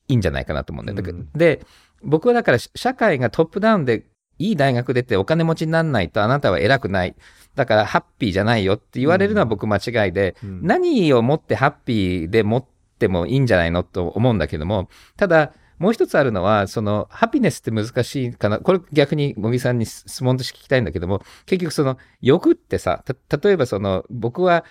[0.08, 0.98] いいんじゃないかなと思うんだよ。
[1.04, 1.64] うんで、
[2.02, 4.06] 僕はだから社会がトップダウンで
[4.38, 7.14] いい大学出てお金持ちにならないとあなたは偉くない。
[7.54, 12.64] だからハッピーじゃないよって言われるのは僕間違いで、うん何をもってハッピーで持っ
[12.98, 18.60] てもいいんじゃないのと思うんだけども、ただ、もう一つあるのは、その、 happiness って難しいかな。
[18.60, 24.64] これ逆に、茂木さんに質問として聞きたいんだけども、結局その、欲ってさ、た例えばその、僕は、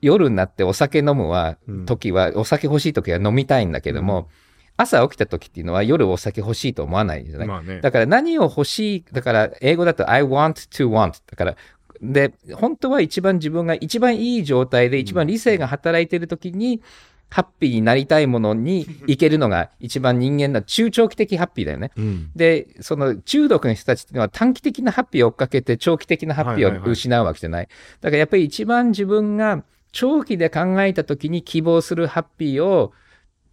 [0.00, 4.28] 夜になってお酒飲むは、うん時は、お酒欲しい時は飲みたいんだけども、
[4.76, 7.80] 朝起きた時っていうのは夜お酒欲しいと思わないじゃない、まあね。
[7.80, 11.20] だから何を欲しい、だから英語だと I want to want。
[11.30, 11.56] だから、
[12.02, 16.82] で、本当は一番自分が一番いい状態で一番理性が働いている時に、
[17.30, 21.90] ハッピーになりたいものに行けるのが一番人間の中長期的ハッピーだよね。
[21.96, 22.30] うん。
[22.34, 27.68] で、その中毒の人たちっていうのは短期的なハッピーを追っかけて長期的なハッピーを失うわけじゃない。
[28.00, 29.62] だからやっぱり一番自分が
[29.92, 32.92] 長期で考えた時に希望するハッピーを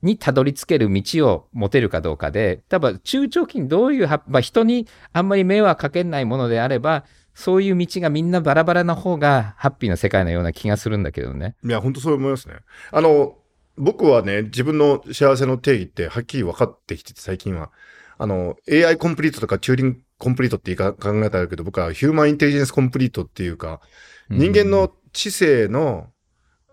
[0.01, 11.55] にたどり着ける道を持てるかどうかで、多分中長期にどういうハッ、まあ、人にあんまり迷惑かけないものであれば、そういう道がみんなバラバラな方がハッピーな世界のような気がするんだけどね。
[11.63, 12.55] いや、本当そう思いますね。
[12.91, 13.35] あの、
[13.77, 17.71] 僕はね、自分の幸せの定義ってはっきり分かってきてて、最近は。
[18.17, 23.81] あの、AI コンプリートとかチューリングコンプリートって言いか考えたけど、僕はヒューマンインテリジェンスコンプリートっていうか、
[24.29, 26.07] 人間の知性の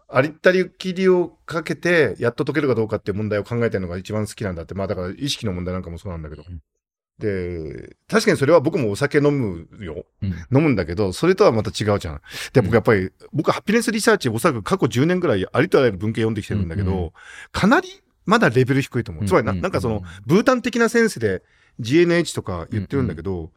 [0.08, 4.74] ありったりきりをかけて、やっと解けるかどうかっていう問題を考えてるのが一番好きなんだって。
[4.74, 6.44] まあだから意識の問題なんかもそうなんだけど。
[7.18, 10.04] で、確かにそれは僕もお酒飲むよ。
[10.22, 12.20] うん、飲むんだけど、それとはまた違うじゃん。
[12.52, 17.12] で、僕やっぱり、僕はハピネスリサーチ、おそらく過去10年ぐらいありとあらゆる文献読んできてるんだけど、うんう
[17.52, 17.88] かなり
[18.24, 19.24] まだレベル低いと思う。
[19.24, 21.42] つまりな、うんうんなんかその、ブータン的なセンスで
[21.80, 23.50] GNH とか言ってるんだけど、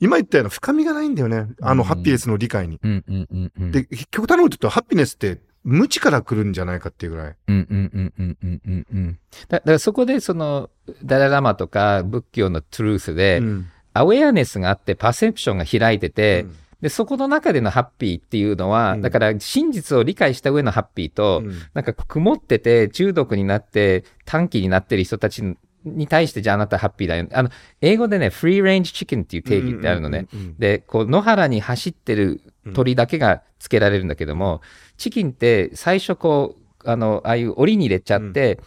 [0.00, 1.48] 今言ったような深みがないんだよね。
[1.60, 2.78] あの、うんハッピネスの理解に。
[2.82, 3.70] うんうんうんうん。
[3.70, 7.36] で、結局頼むと言うと、ハッピネスって無知から来るんじゃないかっていうぐらい。
[7.48, 9.18] うんうんうんうんうんうんうん。
[9.48, 10.70] だだからそこでその
[11.04, 16.46] ダララマとか仏教のトゥルースで、うんアウェアネスがあってパーセプションが開いてて、
[16.80, 25.42] で、そこの中でのハッピーっていうのは、うんだから真実を理解した上のハッピーと、うんなんか曇ってて中毒になって短期になってる人たち
[25.84, 27.26] に対してじゃああなたハッピーだよ。
[27.32, 27.50] あの、
[27.80, 30.26] 英語でね、フリーレンジチキンっていう定義ってあるのね。
[30.32, 30.58] うんうんうんうん。
[30.58, 32.40] で、こう、野原に走ってる
[32.74, 34.60] 鳥だけがつけられるんだけども、
[34.96, 38.60] チキンって最初こう、あの、ああいう檻に入れちゃって、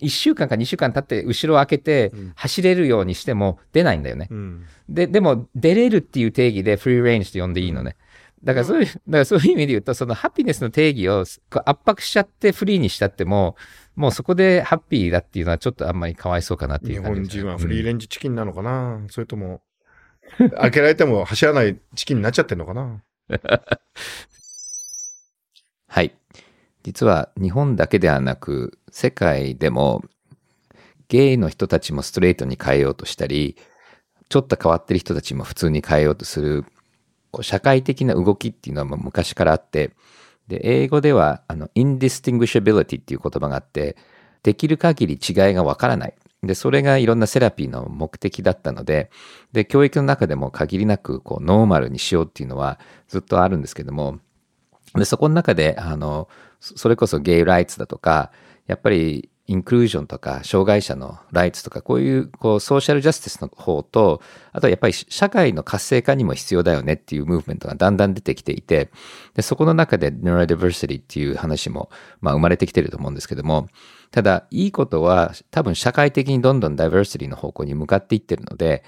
[0.00, 2.32] 1週間か2週間経って後ろを開けてうん。
[2.34, 4.28] 走れるようにしても出ないんだよね。
[4.30, 4.64] うん。
[4.88, 7.96] で、でも出れるっていう定義でフリーレンジと呼んでいいのね。
[8.42, 11.40] だからそういう、だからそういう意味で言うと、そのハピネスの定義を圧
[11.84, 13.56] 迫しちゃってフリーにしちゃっても、
[13.96, 19.62] もうそこでハッピーだっていうのはちょっとあんまりかわいそうかなってい日う感じ本ですね人はフリーレンジチキンなのかな、それとも、
[20.60, 23.02] 開けられても走らないチキンになっちゃってんのかな？
[25.88, 26.14] はい。
[26.82, 30.04] 実は日本だけではなく、世界でも
[31.08, 33.56] ゲイの人たちもストレートに変えようとしたり、
[34.28, 36.64] ちょっと変わってる人たちも普通に変えようとする、
[37.42, 39.92] 社会的な動きっていうのは昔からあって、
[40.48, 43.96] で、英語では、あの、indistinguishability っていう言葉があって、
[44.42, 46.14] できる限り違いがわからない。
[46.46, 49.10] で、それがいろんなセラピーの目的だったので、
[49.52, 52.78] で、教育の中でも限りなく、こう、ノーマルにしようっていうのは
[53.08, 54.18] ずっとあるんですけども、
[54.94, 56.28] で、そこの中で、あの、
[56.60, 58.30] それこそゲイライツだとか、
[58.66, 64.22] やっぱりインクルージョンとか、障害者のライツとか、こういう、こう、ソーシャルジャスティスの方と、
[64.52, 68.90] あとはやっぱり社会の活性化にも必要だよねっていうムーブメントがだんだん出てきていて、
[69.34, 71.90] で、そこの中で neurodiversity っていう話も、
[72.22, 73.68] まあ、生まれてきてると思うんですけども、
[74.10, 78.82] ただ、いいことは、多分社会的にどんどん diversity の方向に向かっていってるので、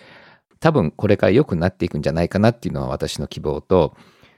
[0.60, 3.94] 多分これから良くなっていくんじゃないかなっていうのは私の希望と、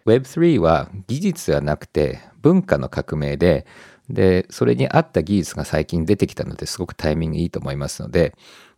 [0.07, 3.67] Web3 は技術ではなくて文化の革命で、
[4.11, 8.35] で、それに合った技術が最近出てきたのですごくタイミングいいと思いますので、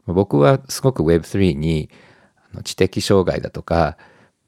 [0.06, 1.90] 僕はすごく Web3 に
[2.64, 3.96] 知的障害だとか、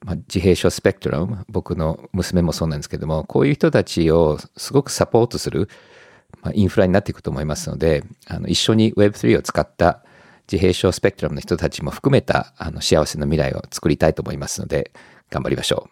[0.04, 5.68] まあ、自閉症スペクトラム、僕の娘もそうなんですけども、こういう人たちをすごくサポートする、
[6.42, 10.02] まあ、インフラになっていくと思いますので、あの一緒に Web3 を使った
[10.50, 14.92] 自閉症スペクトラムの人たちも含めたあの幸せな未来を作りたいと思いますので、
[15.30, 15.90] 頑張りましょう。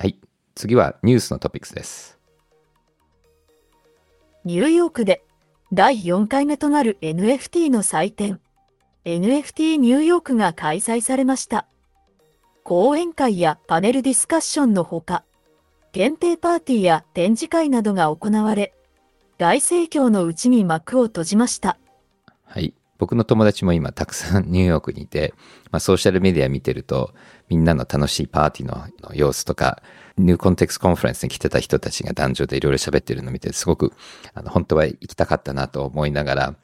[0.00, 0.18] はい。
[0.54, 2.21] 次はニュースのトピックスです。
[4.44, 5.24] ニューヨークで
[5.72, 8.40] 第4回目となる NFT の祭典
[9.04, 11.66] NFT ニューヨークが開催されました。
[12.64, 15.24] 講演会やパネルディスカッションのほか、
[15.92, 18.72] 限定パーティーや展示会などが行われ、
[19.38, 21.78] 大盛況のうちに幕を閉じました。
[22.44, 22.74] はい。
[22.98, 25.34] 僕の友達も今たくさんニューヨークにいて、
[25.72, 27.12] まあ、ソーシャルメディア見てると、
[27.48, 29.82] みんなの楽しいパーティーのの様子とか、
[30.18, 33.92] ニューコンテクスコンファレンスに来てた人たちが男女でいろいろ喋ってるのを見て、すごく、
[34.34, 36.56] あの、本当は行きたかったなと思いながら、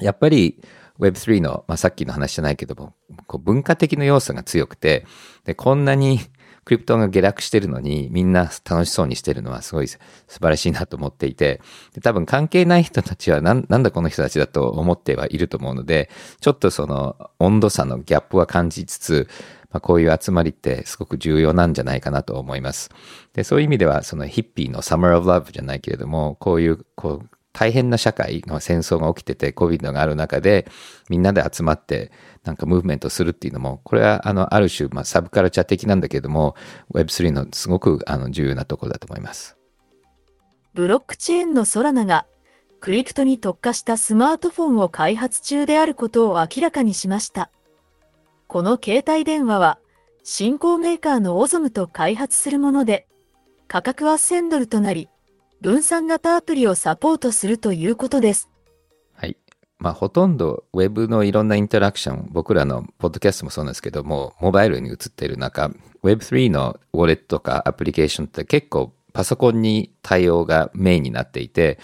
[0.00, 0.60] やっぱり
[0.98, 2.94] Web3 の、まあ、さっきの話じゃないけども、
[3.26, 5.06] こう文化的な要素が強くて、
[5.44, 6.20] で、こんなに
[6.64, 9.98] クリプトが下落してるのに、みんな楽しそうにしてるのはすごい素
[10.28, 11.60] 晴らしいなと思っていて、
[11.92, 16.08] で多分関係ない人たちはなんなんだこの人たちだと思ってはいると思うので、
[16.40, 19.28] ちょっとその温度差のギャップは感じつつ、
[19.74, 22.90] まあ、こういう集まりってすごく重要なんじゃないかなと思います。
[23.32, 30.68] で、そういう意味では、そのヒッピーの Summer of Love じゃないけれども、こういう、こう、大変な社会の戦争が起きてて、COVID がある中で、
[31.08, 32.12] みんなで集まって、
[32.44, 36.54] なんかムーブメントするっていうのも、これは、あの、ある種、まあ、サブカルチャー的なんだけれども、
[36.92, 39.56] Web3 のすごく、あの、重要なところだと思います。
[40.74, 42.26] ブロックチェーンのソラナが、
[42.78, 47.50] クリプトに特化したスマートフォンを開発中であることを明らかにしました。
[48.46, 49.78] この携帯電話は、
[50.22, 53.06] 新興メーカーのオゾムと開発するもので、
[53.68, 55.08] 価格は1000ドルとなり、
[55.60, 58.50] 分散型アプリをサポートするということです。
[59.14, 59.36] はい。
[59.78, 65.70] まあ、ほとんど Web のいろんなインタラクション、僕らのポッドキャストもそうなんですけども、モバイルに移っている中、
[66.02, 71.78] Web3 のウォレットとかアプリケーションって結構パソコンに対応がメインになっていて、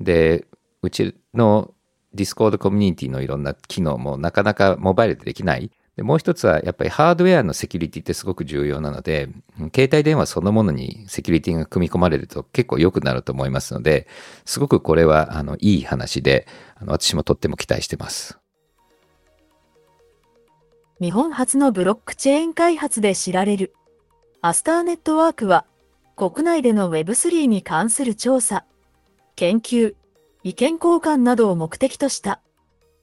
[0.00, 0.46] で、
[0.82, 1.74] うちの
[2.14, 5.70] Discord コミュニティのいろんな機能もなかなかモバイルでできない。
[5.96, 9.28] でもう一つはやっぱりハードウェアのセキュリティってすごく重要なので、
[9.74, 14.08] 携帯電話そのものにセキュリティが組み込まれると結構良くなると思いますので、
[14.44, 18.38] すごくこれはあのいい話で、あの私もとっても期待してます。
[21.00, 23.74] 日本初のブロックチェーン開発で知られる
[24.40, 25.64] アスターネットワークは
[26.16, 28.64] 国内での Web3 に関する調査、
[29.36, 29.94] 研究、
[30.42, 32.40] 意見交換などを目的とした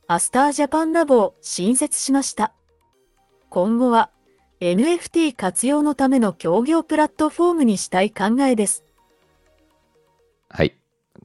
[0.07, 2.53] アスタージャパンラボを新設しました。
[3.51, 4.11] 今後は
[4.61, 8.85] NFT 活用のための協業プラットフォームにしたい考えです。
[10.47, 10.77] はい。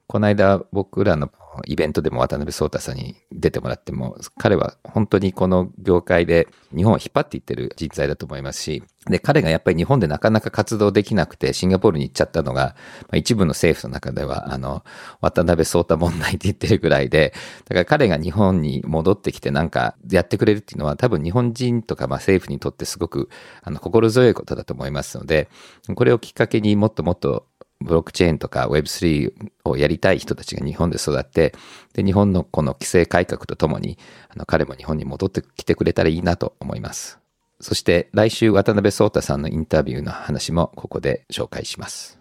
[0.09, 1.29] この間僕らの
[1.65, 14.85] イベントでも渡辺壮太さんに出てもらっても、彼は本当にこの業界で日本を引っ張っていってる人材だと思いますし、で、彼がやっぱり日本でなかなか活動できなくてシンガポールに行っちゃったのが、まあ、一部の政府の中では、あの、
[15.21, 17.33] 渡辺壮太問題って言ってるぐらいで、
[17.67, 23.29] だから彼が日本に戻ってきてなんかやってくれるっていうのは多分日本人とかまあ政府にとってすごく
[23.63, 25.49] あの心強いことだと思いますので、
[25.95, 27.47] これをきっかけにもっともっと
[27.81, 31.55] ブロックチェーンとか Web3 をやりたい人たちが日本で育って、
[31.93, 33.99] で、日本のこの規制改革とともに、
[34.29, 37.19] あの、彼も日本に戻ってきてくれたらいいなと思います。
[37.61, 42.19] そして来週渡辺壮太さんのインタビューの話もここで紹介します。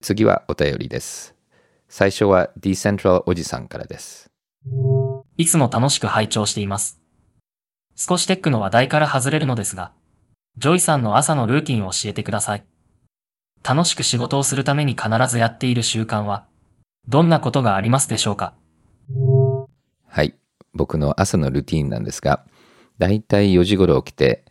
[0.00, 1.34] 次はお便りです。
[1.88, 4.30] 最初は Decentral おじさんからです。
[5.36, 7.00] いつも楽しく拝聴しています。
[7.94, 9.92] 少しテックの話題から外れるのですが、
[10.58, 12.64] ジョイさんの朝のルーティンを教えてください。
[13.66, 16.44] 楽しく仕事をするために必ずやっている習慣は、
[17.08, 18.54] どんなことがありますでしょうか？
[20.06, 20.34] はい。
[20.72, 22.44] 僕の朝のルーティンなんですが、
[22.98, 24.44] だいたい4時頃起きて、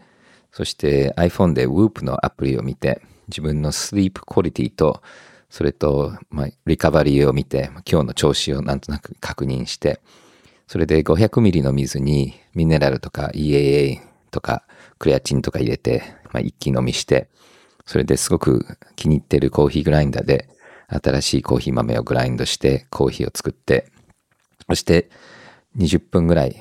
[0.52, 5.02] そして iPhone で Whoop のアプリを見て、自分のスリープクオリティと、
[5.50, 10.02] それと、まあ、リカバリーを見て、今日の調子をなんとなく確認して、
[10.68, 14.00] それで500ミリの水にミネラルとか EAA
[14.32, 14.64] とか
[15.00, 16.04] クレアチンとか入れて、
[16.34, 17.30] まあ、一気飲みして、
[17.86, 18.66] それですごく
[18.96, 20.50] 気に入ってるコーヒーグラインダーで
[20.88, 23.92] 新しいコーヒー豆をグラインドしてコーヒーを作って、
[24.68, 25.10] そして
[25.78, 26.56] 20分ぐらい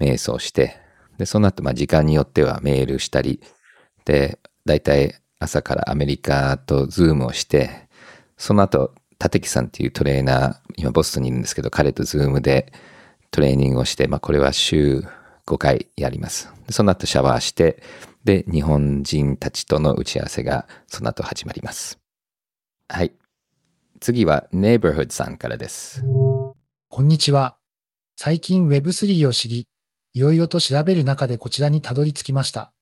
[0.00, 0.78] 瞑想して、
[1.18, 3.40] で、その後、ま時間によってはメールしたり、
[4.04, 7.88] で、だいたい朝からアメリカとズームをして、
[8.36, 12.72] その後、立木さんっていうトレーナー、今ボストンにいるんですけど、彼とズームで
[13.30, 15.04] トレーニングをして、まあこれは週
[15.46, 16.52] 5回やります。
[16.70, 17.82] その後シャワーして、
[18.24, 21.98] で、日本人たちとの打ち合わせがその後始まります。
[22.88, 23.12] はい。
[24.00, 26.04] 次は Neighborhood さんからです。
[26.88, 27.56] こんにちは。
[28.16, 29.66] 最近 Web3 を知り、
[30.14, 32.72] いろいろと調べる中でこちらにたどり着きました。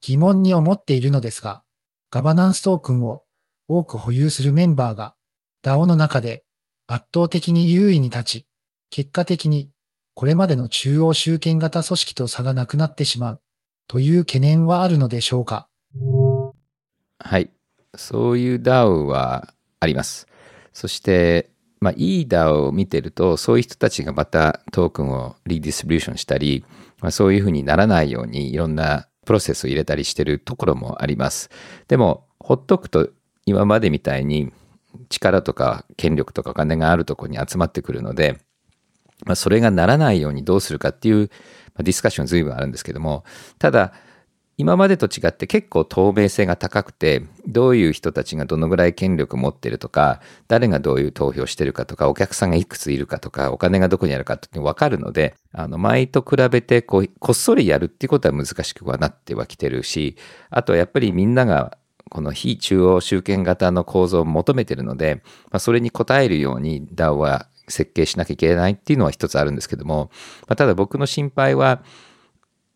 [0.00, 1.62] 疑問に思っているのですが、
[2.10, 3.22] ガバナンストークンを
[3.68, 5.14] 多く保有するメンバーが
[5.62, 6.44] DAO の中で
[6.88, 8.46] 圧倒的に優位に立ち、
[8.90, 9.70] 結果的に
[10.14, 13.42] これまでの中央集権型組織と差がなくなってしまう
[13.92, 15.68] という懸念はあるのでしょうか？
[17.18, 17.50] はい。
[17.94, 20.26] そういう DAO はあります。
[20.72, 26.64] そして、まあ、いい DAO を見てると、そういう人たちがまたトークンをリディストリューションしたり、
[27.02, 31.50] まあ、そういうふうにならないようにいろんなプロセスを入れたりしてるところもあります。
[31.88, 33.10] でも、ほっとくと
[33.44, 34.54] 今までみたいに
[35.10, 38.38] 力とか権力とかお金があるとこに集まってくるので、
[39.24, 41.30] まあ、それがならないようにどうするかっていう、
[41.74, 43.24] まあ、ディスカッション随分あるんですけども、
[43.58, 43.92] ただ、
[44.58, 60.16] 今までと違って結構透明性が高くて、どういう人たちがどのぐらい権力持ってるとか、誰がどういう投票してるかとか、お客さんがいくついるかとか、お金がどこにあるかって分かるので、あの、前と比べてこう、こっそりやるっていうことは難しくはなってはきてるし、
[60.50, 61.78] あとはやっぱりみんなが
[62.10, 70.10] この非中央集権型の構造を求めてるので、まあ、それに応えるように DAO は設計しなきゃいけないっていうのは一つあるんですけども、
[70.42, 71.82] まあ、ただ僕の心配は、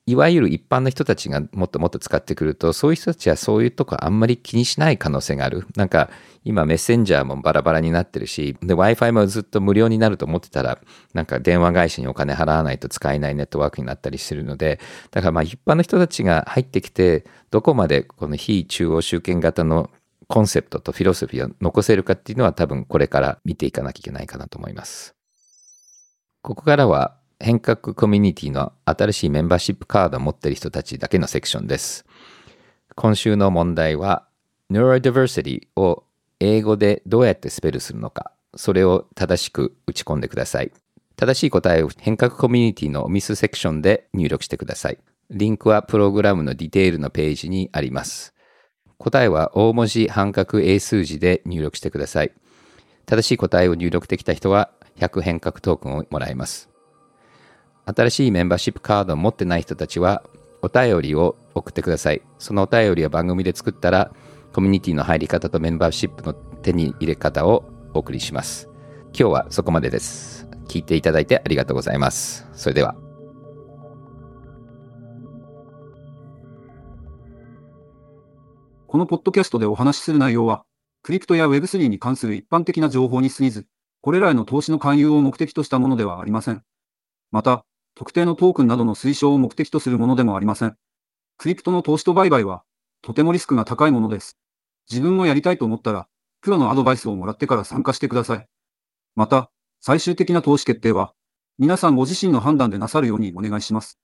[0.09, 5.67] いわゆる一般の人たちがもっともっと使ってくると、そういう人たちはそういうとこあんまり気にしない可能性がある。
[5.75, 6.11] なんか、
[6.45, 10.79] 今メッセンジャーもバラバラになってるし、で、Wi-Fi もずっと無料になると思ってたら、
[11.13, 14.79] なんか電話会社にお金払わないと使えないネットワークになったりするので、
[15.11, 19.91] だからまあ一般の人たちが入ってきて、どこまでこの非中央集権型の
[20.29, 25.15] コンセプトとフィロソフィーを残せるかっていうのは多分これから見ていかなきゃいけないかなと思います。
[26.43, 32.07] ここからは変革コミュニティの新しいメンバーシップカードを持っている人たちだけのセクションです。
[32.95, 34.27] 今週の問題は
[34.71, 36.05] Neurodiversity を
[36.41, 40.73] 英語でどうやってスペルするのか、それを正しく打ち込んでください。
[41.17, 44.99] 正しい答えを変革コミュニティのミスセクションで入力してください。
[45.31, 48.36] リンクはプログラムのディテールのページにあります。
[48.99, 52.33] 答えは大文字半角英数字で入力してください。
[53.05, 56.71] 正しい答えを入力できた人は100変革トークンをもらえます。
[57.85, 60.25] 新しいメンバーシップカードを持ってない人たちは
[60.63, 62.23] お便りを送ってください。
[62.39, 64.13] そのお便りは番組で作ったら
[64.53, 68.69] コミュニティの入り方とメンバーシップの手に入れ方をお送りします。
[69.19, 70.49] 今日はそこまでです。
[70.67, 72.47] 聞いていただいてありがとうございます。
[72.55, 73.06] それでは。
[78.97, 80.65] このポッドキャストでお話しする内容は、
[81.03, 83.67] クリプトや Web3 に関する一般的な情報に過ぎず、
[84.01, 86.63] これらへの投資の勧誘を目的としたものではありません。
[87.31, 90.79] また、特定のトークンなどの推奨を目的とするものでもありません。
[91.37, 92.63] クリプトの投資と売買は、
[93.03, 94.39] とてもリスクが高いものです。
[94.91, 96.09] 自分もやりたいと思ったら、
[96.41, 98.49] プロのアドバイスをもらってから参加してください。
[99.15, 99.51] また、
[99.83, 101.13] 最終的な投資決定は、
[101.59, 103.99] 皆さんご自身の判断でなさるようにお願いします。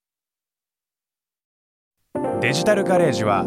[2.43, 3.47] デジタルガレージは